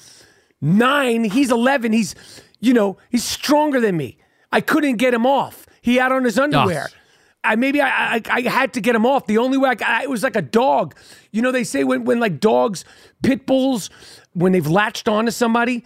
[0.62, 1.24] nine.
[1.24, 1.94] He's 11.
[1.94, 2.16] He's,
[2.60, 4.18] you know, he's stronger than me.
[4.52, 5.66] I couldn't get him off.
[5.82, 6.90] He had on his underwear.
[7.44, 9.28] I maybe I, I I had to get him off.
[9.28, 10.96] The only way I, I it was like a dog.
[11.32, 12.84] You know they say when when like dogs,
[13.22, 13.90] pit bulls,
[14.34, 15.84] when they've latched onto somebody,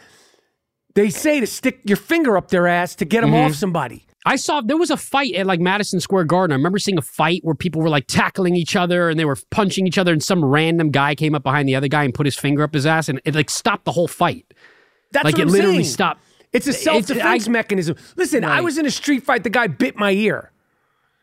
[1.00, 3.48] they say to stick your finger up their ass to get them Mm-hmm.
[3.52, 4.06] off somebody.
[4.26, 6.52] I saw there was a fight at like Madison Square Garden.
[6.52, 9.38] I remember seeing a fight where people were like tackling each other and they were
[9.50, 12.26] punching each other, and some random guy came up behind the other guy and put
[12.26, 14.46] his finger up his ass, and it like stopped the whole fight.
[15.12, 15.86] That's like it I'm literally saying.
[15.94, 16.22] stopped.
[16.52, 17.96] It's a self defense mechanism.
[18.18, 19.44] Listen, I was in a street fight.
[19.44, 20.52] The guy bit my ear.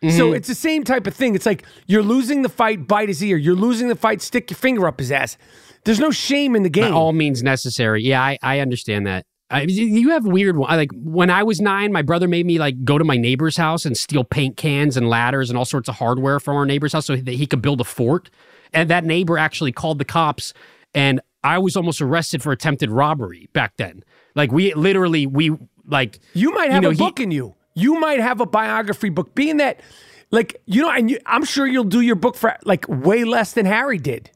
[0.02, 0.16] Mm-hmm.
[0.16, 1.34] So it's the same type of thing.
[1.34, 3.36] It's like you're losing the fight, bite his ear.
[3.36, 5.36] You're losing the fight, stick your finger up his ass.
[5.84, 6.94] There's no shame in the By game.
[6.94, 8.02] all means necessary.
[8.02, 9.26] Yeah, I, I understand that.
[9.50, 10.68] I, you have weird one.
[10.76, 13.84] Like when I was nine, my brother made me like go to my neighbor's house
[13.84, 17.06] and steal paint cans and ladders and all sorts of hardware from our neighbor's house
[17.06, 18.28] so that he could build a fort.
[18.72, 20.52] And that neighbor actually called the cops.
[20.94, 24.02] And I was almost arrested for attempted robbery back then.
[24.34, 27.54] Like we literally we like You might have know, a he- book in you.
[27.74, 29.34] You might have a biography book.
[29.34, 29.80] Being that,
[30.32, 33.52] like you know, and you, I'm sure you'll do your book for like way less
[33.52, 34.30] than Harry did.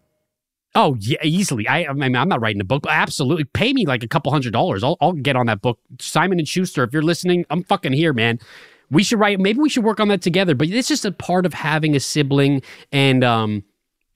[0.74, 1.66] Oh yeah, easily.
[1.66, 4.30] I, I mean, I'm not writing a book, but absolutely, pay me like a couple
[4.30, 4.84] hundred dollars.
[4.84, 5.78] I'll, I'll get on that book.
[5.98, 8.38] Simon and Schuster, if you're listening, I'm fucking here, man.
[8.90, 9.40] We should write.
[9.40, 10.54] Maybe we should work on that together.
[10.54, 12.62] But it's just a part of having a sibling,
[12.92, 13.64] and um,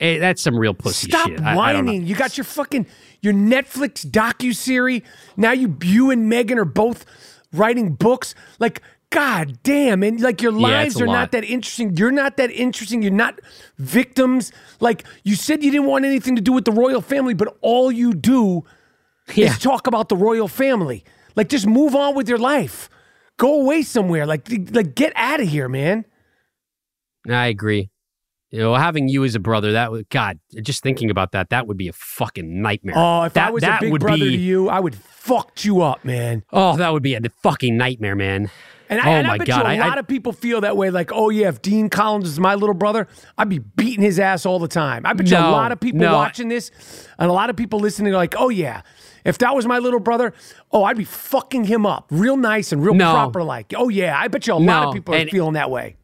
[0.01, 1.41] eh, that's some real pussy Stop shit.
[1.41, 2.07] I- I whining.
[2.07, 2.87] you got your fucking
[3.21, 5.03] your Netflix docu series.
[5.37, 7.05] Now you you and Meghan are both
[7.53, 8.35] writing books.
[8.61, 8.81] Like
[9.15, 11.97] God damn, and like your lives a are not that interesting.
[11.97, 13.01] You're not that interesting.
[13.01, 13.41] You're not
[13.79, 14.51] victims.
[14.81, 17.93] Like you said, you didn't want anything to do with the royal family, but all
[17.93, 18.65] you do
[19.35, 19.51] Yeah.
[19.51, 21.05] is talk about the royal family.
[21.37, 22.91] Like just move on with your life.
[23.37, 24.27] Go away somewhere.
[24.27, 26.07] Like like get out of here, man.
[27.29, 27.91] I agree.
[28.51, 30.39] You know, having you as a brother, that would God.
[30.63, 32.95] Just thinking about that, that would be a fucking nightmare.
[32.97, 35.65] Oh, if that, I was that a big brother be, to you, I would fucked
[35.65, 36.45] you up, man.
[36.53, 38.51] Oh, that would be a fucking nightmare, man.
[38.91, 40.77] And I, oh and I bet god, you a I- lot of people feel that
[40.77, 40.91] way.
[40.91, 43.09] Like, oh yeah, if Dean Collins is my little brother,
[43.39, 45.07] I'd be beating his ass all the time.
[45.07, 46.15] I bet you a lot of people no.
[46.15, 46.71] watching this
[47.19, 48.83] and a lot of people listening are like, oh yeah,
[49.25, 50.35] if that was my little brother,
[50.71, 53.13] oh I'd be fucking him up, real nice and real No.
[53.13, 53.43] proper.
[53.43, 55.97] Like, oh yeah, I bet you a lot of people are and- feeling that way.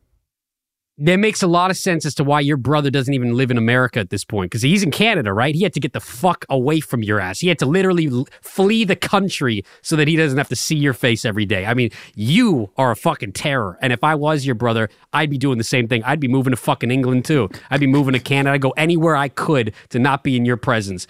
[1.03, 3.57] That makes a lot of sense as to why your brother doesn't even live in
[3.57, 5.55] America at this point because he's in Canada, right?
[5.55, 7.41] He had to get the fuck away from your ass.
[7.41, 10.77] He had to literally l- flee the country so that he doesn't have to see
[10.77, 11.65] your face every day.
[11.65, 13.79] I mean, you are a fucking terror.
[13.81, 16.05] And if I was your brother, I'd be doing the same thing.
[16.05, 17.49] I'd be moving to fucking England too.
[17.71, 18.53] I'd be moving to Canada.
[18.53, 21.07] I'd go anywhere I could to not be in your presence.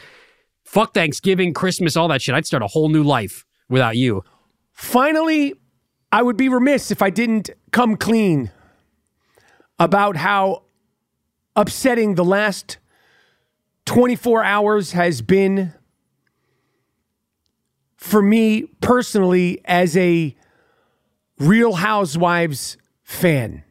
[0.65, 2.37] Fuck Thanksgiving, Christmas, all that shit.
[2.37, 4.23] I'd start a whole new life without you.
[4.73, 5.55] Finally,
[6.13, 8.53] I would be remiss if I didn't come clean
[9.81, 10.63] about how
[11.57, 12.77] upsetting the last
[13.87, 15.73] 24 hours has been
[17.97, 20.37] for me personally as a
[21.39, 23.65] Real Housewives fan.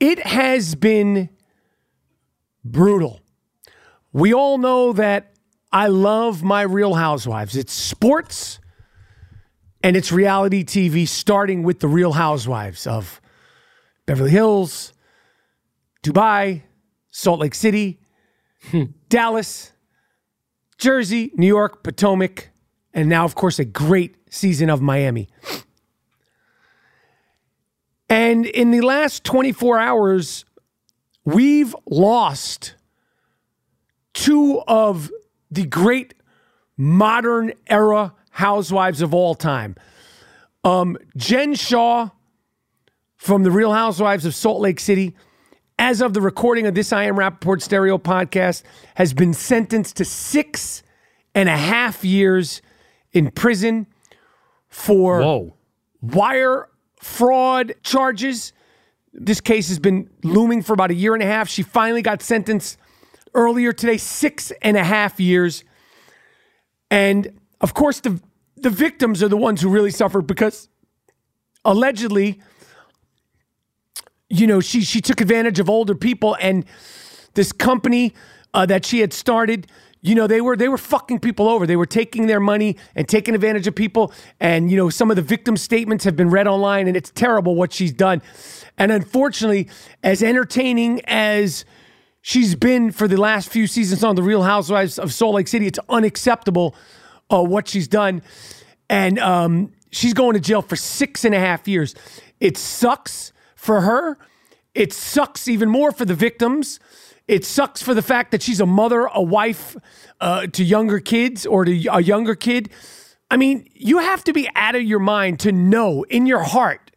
[0.00, 1.28] It has been
[2.64, 3.20] brutal.
[4.12, 5.34] We all know that
[5.70, 7.54] I love my Real Housewives.
[7.54, 8.58] It's sports
[9.82, 13.20] and it's reality TV, starting with the Real Housewives of
[14.10, 14.92] Beverly Hills,
[16.02, 16.62] Dubai,
[17.12, 18.00] Salt Lake City,
[19.08, 19.70] Dallas,
[20.78, 22.50] Jersey, New York, Potomac,
[22.92, 25.28] and now, of course, a great season of Miami.
[28.08, 30.44] And in the last 24 hours,
[31.24, 32.74] we've lost
[34.12, 35.08] two of
[35.52, 36.14] the great
[36.76, 39.76] modern era housewives of all time.
[40.64, 42.08] Um, Jen Shah
[43.20, 45.14] from the Real Housewives of Salt Lake City,
[45.78, 48.62] as of the recording of this I Am Rapaport Stereo podcast,
[48.94, 50.82] has been sentenced to six
[51.34, 52.62] and a half years
[53.12, 53.86] in prison
[54.70, 55.54] for Whoa.
[56.00, 58.54] wire fraud charges.
[59.12, 61.46] This case has been looming for about a year and a half.
[61.46, 62.78] She finally got sentenced
[63.34, 65.62] earlier today, six and a half years.
[66.90, 68.18] And of course, the
[68.56, 70.70] the victims are the ones who really suffered because
[71.66, 72.40] allegedly,
[74.30, 76.64] you know, she she took advantage of older people and
[77.34, 78.14] this company
[78.54, 79.66] uh, that she had started.
[80.02, 81.66] You know, they were they were fucking people over.
[81.66, 84.12] They were taking their money and taking advantage of people.
[84.38, 87.56] And you know, some of the victim statements have been read online, and it's terrible
[87.56, 88.22] what she's done.
[88.78, 89.68] And unfortunately,
[90.02, 91.64] as entertaining as
[92.22, 95.66] she's been for the last few seasons on the Real Housewives of Salt Lake City,
[95.66, 96.74] it's unacceptable
[97.30, 98.22] uh, what she's done.
[98.88, 101.94] And um, she's going to jail for six and a half years.
[102.40, 104.16] It sucks for her.
[104.74, 106.80] It sucks even more for the victims.
[107.28, 109.76] It sucks for the fact that she's a mother, a wife
[110.18, 112.70] uh, to younger kids or to a younger kid.
[113.30, 116.90] I mean, you have to be out of your mind to know in your heart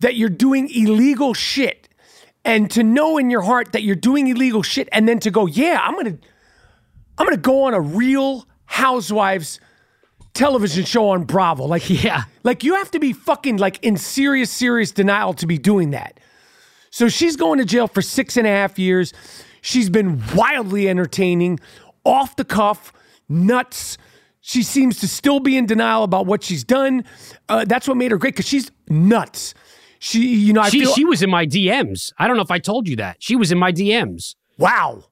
[0.00, 1.88] that you're doing illegal shit
[2.44, 5.46] and to know in your heart that you're doing illegal shit and then to go,
[5.46, 6.28] yeah, I'm going to
[7.16, 9.60] I'm going to go on a real housewives
[10.36, 11.64] television show on Bravo.
[11.64, 12.24] Like Yeah.
[12.44, 16.20] like you have to be fucking like in serious serious denial to be doing that.
[16.90, 19.12] So she's going to jail for six and a half years.
[19.60, 21.58] She's been wildly entertaining,
[22.04, 22.92] off the cuff,
[23.28, 23.98] nuts.
[24.40, 27.04] She seems to still be in denial about what she's done.
[27.48, 29.54] Uh, that's what made her great because she's nuts.
[29.98, 32.12] She, you know, I she feel she was in my DMs.
[32.18, 33.16] I don't know if I told you that.
[33.18, 34.36] She was in my DMs.
[34.56, 35.02] wow.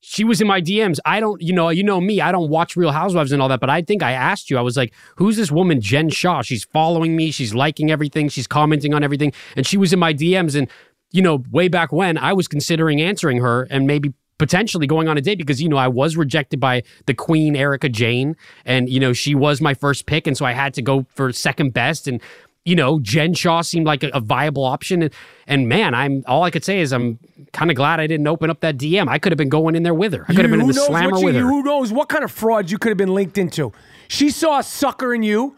[0.00, 0.98] She was in my DMs.
[1.04, 2.20] I don't, you know, you know me.
[2.20, 4.56] I don't watch Real Housewives and all that, but I think I asked you.
[4.56, 6.42] I was like, "Who's this woman, Jen Shah?
[6.42, 7.30] She's following me.
[7.30, 8.28] She's liking everything.
[8.28, 10.56] She's commenting on everything." And she was in my DMs.
[10.56, 10.68] And
[11.12, 15.18] you know, way back when, I was considering answering her and maybe potentially going on
[15.18, 18.98] a date because you know I was rejected by the queen Erika Jayne and you
[18.98, 22.08] know she was my first pick and so I had to go for second best
[22.08, 22.22] and
[22.64, 25.02] you know Jen Shah seemed like a, a viable option.
[25.02, 25.14] And,
[25.46, 27.18] and man I'm all I could say is I'm
[27.52, 29.82] kind of glad I didn't open up that DM I could have been going in
[29.82, 30.24] there with her.
[30.28, 31.42] I could have been in the slammer you- with her.
[31.42, 33.72] Who knows what kind of fraud you could have been linked into?
[34.08, 35.56] She saw a sucker in you,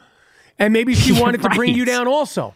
[0.58, 2.54] and maybe she wanted to bring you down also.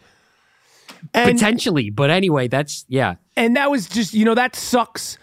[1.13, 3.15] And potentially but anyway that's yeah.
[3.35, 5.17] And that was just you know that sucks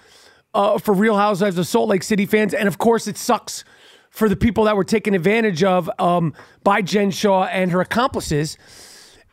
[0.54, 3.64] uh, for Real Housewives of Salt Lake City fans, and of course it sucks
[4.10, 8.56] for the people that were taken advantage of um, by Jen Shah and her accomplices.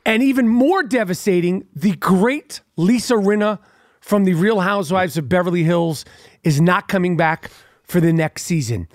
[0.05, 3.59] And even more devastating, the great Lisa Rinna
[3.99, 6.05] from the Real Housewives of Beverly Hills
[6.43, 7.51] is not coming back
[7.83, 8.87] for the next season.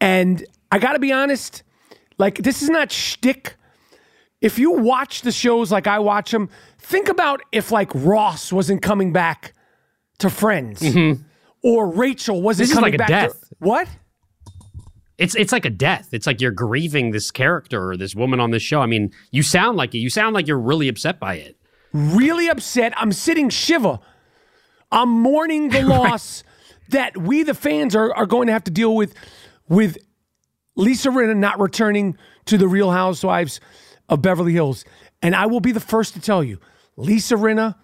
[0.00, 1.62] And I got to be honest,
[2.18, 3.56] like this is not shtick.
[4.40, 8.82] If you watch the shows like I watch them, think about if like Ross wasn't
[8.82, 9.54] coming back
[10.18, 10.82] to Friends,
[11.62, 12.68] or Rachel wasn't Mm-hmm.
[12.68, 13.08] This is coming like a back.
[13.08, 13.40] death.
[13.48, 13.88] To, what?
[15.18, 16.08] It's it's like a death.
[16.12, 18.80] It's like you're grieving this character or this woman on this show.
[18.80, 19.98] I mean, you sound like it.
[19.98, 21.56] You sound like you're really upset by it.
[21.92, 22.92] really upset.
[22.96, 24.00] I'm sitting shiva.
[24.92, 26.44] I'm mourning the loss
[26.90, 29.14] that we, the fans, are, are going to have to deal with
[29.68, 29.96] with
[30.76, 33.60] Lisa Rinna not returning to the Real Housewives
[34.08, 34.84] of Beverly Hills.
[35.22, 36.58] And I will be the first to tell you,
[36.96, 37.74] Lisa Rinna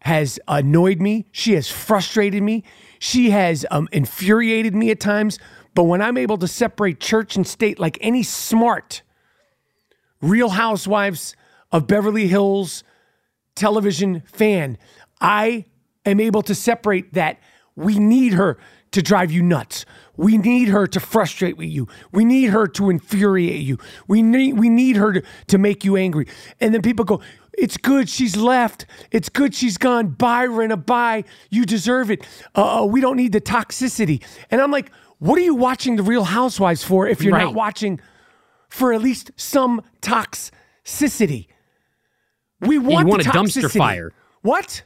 [0.00, 1.26] has annoyed me.
[1.32, 2.64] She has frustrated me.
[3.00, 5.38] She has um, infuriated me at times.
[5.76, 9.02] But when I'm able to separate church and state like any smart
[10.22, 11.36] Real Housewives
[11.70, 12.82] of Beverly Hills
[13.54, 14.78] television fan,
[15.20, 15.66] I
[16.06, 17.38] am able to separate that.
[17.76, 18.56] We need her
[18.92, 19.84] to drive you nuts.
[20.16, 21.88] We need her to frustrate with you.
[22.10, 23.76] We need her to infuriate you.
[24.08, 26.26] We need we need her to, to make you angry.
[26.58, 27.20] And then people go,
[27.52, 28.86] it's good she's left.
[29.10, 30.08] It's good she's gone.
[30.08, 30.84] Bye, Rinna.
[30.84, 31.24] Bye.
[31.50, 32.26] You deserve it.
[32.54, 34.22] Uh, uh, we don't need the toxicity.
[34.50, 37.44] And I'm like, what are you watching the Real Housewives for if you're Right.
[37.44, 38.00] not watching
[38.68, 41.46] for at least some toxicity?
[42.60, 44.12] We want, want the a dumpster fire.
[44.42, 44.82] What?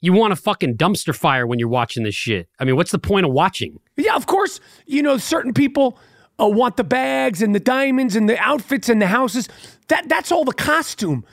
[0.00, 2.48] You want a fucking dumpster fire when you're watching this shit.
[2.58, 3.80] I mean, what's the point of watching?
[3.96, 4.60] Yeah, of course.
[4.86, 5.98] You know, certain people
[6.38, 9.48] uh, want the bags and the diamonds and the outfits and the houses.
[9.88, 11.24] That that's all the costume.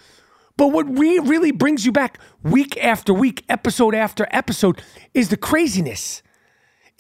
[0.55, 4.82] But what re- really brings you back week after week, episode after episode,
[5.14, 6.22] is the craziness,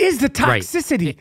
[0.01, 0.61] is the Right.
[0.61, 1.17] toxicity.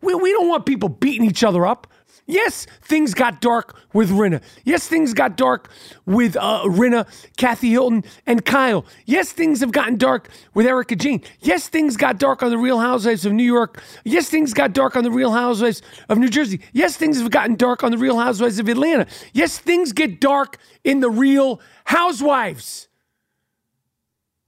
[0.00, 1.86] We, we don't want people beating each other up.
[2.30, 4.42] Yes, things got dark with Rinna.
[4.62, 5.70] Yes, things got dark
[6.04, 7.06] with uh, Rinna,
[7.38, 8.84] Kathy Hilton, and Kyle.
[9.06, 11.22] Yes, things have gotten dark with Erika Jayne.
[11.40, 13.82] Yes, things got dark on the Real Housewives of New York.
[14.04, 16.60] Yes, things got dark on the Real Housewives of New Jersey.
[16.74, 19.06] Yes, things have gotten dark on the Real Housewives of Atlanta.
[19.32, 22.88] Yes, things get dark in the Real Housewives.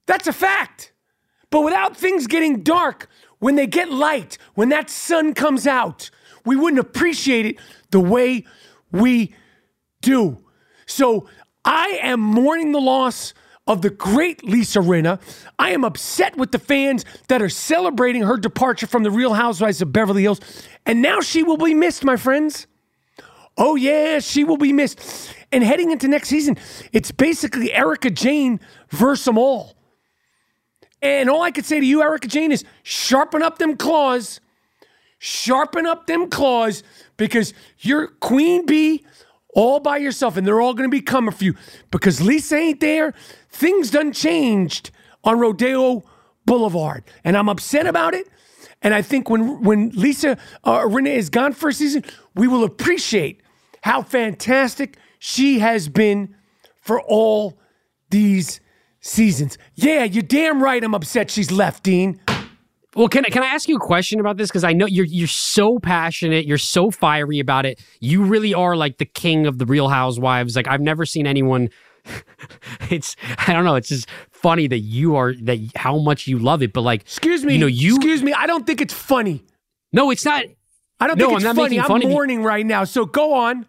[0.07, 0.93] That's a fact.
[1.49, 3.09] But without things getting dark,
[3.41, 6.11] when they get light, when that sun comes out,
[6.47, 7.57] we wouldn't appreciate it
[7.91, 8.45] the way
[8.93, 9.34] we
[10.01, 10.38] do.
[10.86, 11.28] So
[11.64, 13.34] I am mourning the loss
[13.66, 15.20] of the great Lisa Rinna.
[15.59, 19.82] I am upset with the fans that are celebrating her departure from the Real Housewives
[19.82, 20.41] of Beverly Hills.
[20.86, 22.66] And now she will be missed, my friends.
[23.57, 25.34] Oh, yeah, she will be missed.
[25.53, 26.57] And heading into next season,
[26.93, 29.76] it's basically Erika Jayne versus them all.
[31.03, 34.40] And all I could say to you, Erika Jayne, is sharpen up them claws.
[35.18, 36.82] Sharpen up them claws
[37.16, 39.05] because you're queen bee
[39.55, 41.55] all by yourself and they're all going to be coming for you
[41.90, 43.12] because Lisa ain't there.
[43.51, 44.90] Things done changed
[45.24, 46.05] on Rodeo
[46.46, 47.05] Boulevard.
[47.24, 48.28] And I'm upset about it.
[48.82, 52.03] And I think when when Lisa uh, Renee is gone for a season,
[52.34, 53.42] we will appreciate
[53.82, 56.34] how fantastic she has been
[56.80, 57.59] for all
[58.09, 58.61] these
[59.01, 59.59] seasons.
[59.74, 60.82] Yeah, you're damn right.
[60.82, 62.20] I'm upset she's left, Dean.
[62.96, 64.48] Well, can I can I ask you a question about this?
[64.51, 67.80] Because I know you're you're so passionate, you're so fiery about it.
[68.01, 70.57] You really are like the king of the Real Housewives.
[70.57, 71.68] Like I've never seen anyone.
[72.90, 73.14] it's
[73.46, 73.76] I don't know.
[73.76, 76.72] It's just funny that you are that how much you love it.
[76.72, 77.53] But like, Excuse me.
[77.55, 78.32] you know, you excuse me.
[78.32, 79.44] I don't think it's funny.
[79.92, 80.44] no, it's not.
[80.98, 81.76] I don't No, think it's I'm not funny.
[81.76, 82.09] making I'm fun you.
[82.09, 82.84] mourning right now.
[82.84, 83.66] So go on.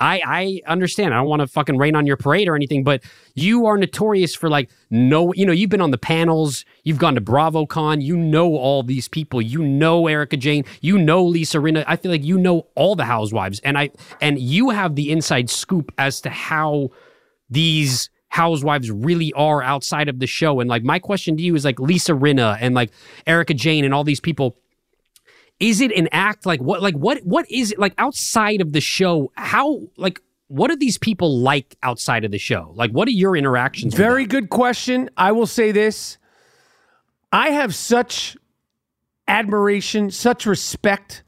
[0.00, 1.14] I I understand.
[1.14, 3.02] I don't want to fucking rain on your parade or anything, but
[3.34, 7.14] you are notorious for like no, you know, you've been on the panels, you've gone
[7.14, 11.84] to BravoCon, you know all these people, you know Erika Jayne, you know Lisa Rinna.
[11.86, 13.90] I feel like you know all the housewives, and I
[14.20, 16.90] and you have the inside scoop as to how
[17.50, 20.58] these housewives really are outside of the show.
[20.58, 22.90] And like my question to you is like Lisa Rinna and like
[23.28, 24.56] Erika Jayne and all these people
[25.60, 28.80] is it an act like what like what what is it like outside of the
[28.80, 33.12] show how like what are these people like outside of the show like what are
[33.12, 35.08] your interactions with Very good question.
[35.16, 36.18] I will say this.
[37.32, 38.36] I have such
[39.26, 41.22] admiration, such respect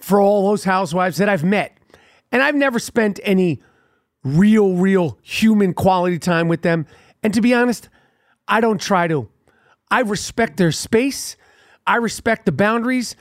[0.00, 1.76] for all those housewives that I've met.
[2.32, 3.62] And I've never spent any
[4.24, 6.86] real, real human quality time with them.
[7.22, 7.88] And to be honest,
[8.48, 9.28] I don't try to.
[9.90, 11.36] I respect their space.
[11.86, 13.16] I respect the boundaries.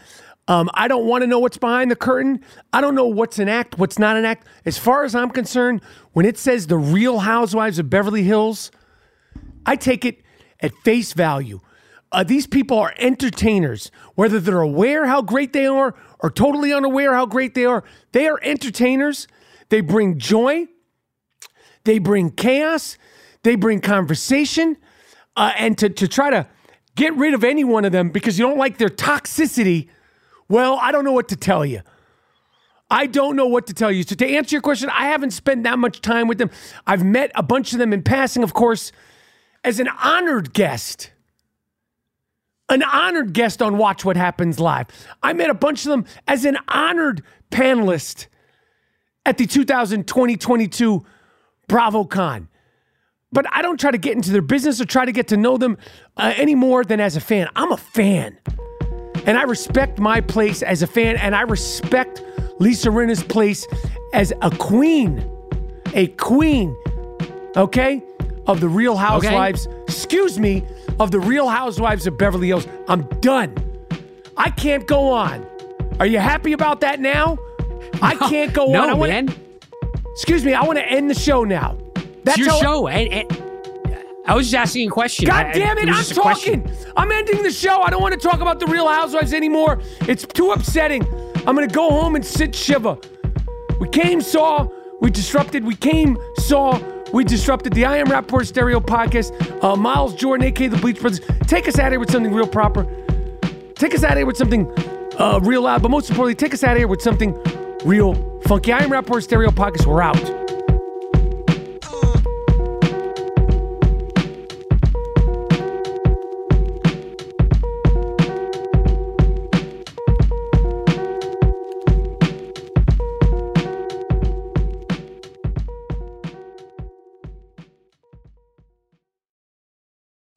[0.47, 2.43] Um, I don't want to know what's behind the curtain.
[2.73, 4.47] I don't know what's an act, what's not an act.
[4.65, 8.71] As far as I'm concerned, when it says the real housewives of Beverly Hills,
[9.65, 10.21] I take it
[10.59, 11.61] at face value.
[12.11, 17.13] Uh, these people are entertainers, whether they're aware how great they are or totally unaware
[17.13, 17.83] how great they are.
[18.11, 19.27] They are entertainers.
[19.69, 20.67] They bring joy,
[21.83, 22.97] they bring chaos,
[23.41, 24.77] they bring conversation.
[25.35, 26.47] Uh, and to, to try to
[26.95, 29.87] get rid of any one of them because you don't like their toxicity,
[30.47, 31.81] well, I don't know what to tell you.
[32.89, 34.03] I don't know what to tell you.
[34.03, 36.51] So, to answer your question, I haven't spent that much time with them.
[36.85, 38.91] I've met a bunch of them in passing, of course,
[39.63, 41.11] as an honored guest.
[42.69, 44.87] An honored guest on Watch What Happens Live.
[45.21, 48.27] I met a bunch of them as an honored panelist
[49.25, 51.05] at the 2020 22
[51.67, 52.47] BravoCon.
[53.33, 55.57] But I don't try to get into their business or try to get to know
[55.57, 55.77] them
[56.17, 57.49] uh, any more than as a fan.
[57.55, 58.37] I'm a fan.
[59.25, 62.23] And I respect my place as a fan, and I respect
[62.59, 63.65] Lisa Rinna's place
[64.13, 65.27] as a queen.
[65.95, 66.75] A queen,
[67.55, 68.03] okay,
[68.47, 69.67] of the Real Housewives.
[69.87, 70.63] Excuse me,
[70.99, 72.67] of the Real Housewives of Beverly Hills.
[72.87, 73.55] I'm done.
[74.37, 75.45] I can't go on.
[75.99, 77.37] Are you happy about that now?
[78.01, 78.89] I can't go no, on.
[78.89, 79.35] I wanna- man.
[80.13, 81.77] Excuse me, I want to end the show now.
[82.23, 82.87] That's it's your how- show.
[82.87, 83.39] And, and
[84.25, 85.25] I was just asking a question.
[85.27, 86.63] God I- I- damn it, was I'm question.
[86.63, 86.77] talking.
[86.95, 87.81] I'm ending the show.
[87.81, 89.79] I don't want to talk about the Real Housewives anymore.
[90.01, 91.03] It's too upsetting.
[91.45, 92.97] I'm going to go home and sit shiva.
[93.79, 94.67] We came, saw,
[95.01, 95.65] we disrupted.
[95.65, 96.79] We came, saw,
[97.11, 99.61] we disrupted the I Am Rapaport Stereo podcast.
[99.63, 101.19] Uh, Miles Jordan, aka the Bleach Brothers.
[101.47, 102.85] Take us out of here with something real proper.
[103.75, 104.71] Take us out of here with something
[105.19, 107.33] uh, real loud, but most importantly, take us out of here with something
[107.83, 108.13] real
[108.43, 108.71] funky.
[108.71, 109.85] I Am Rapaport Stereo podcast.
[109.85, 110.42] We're out.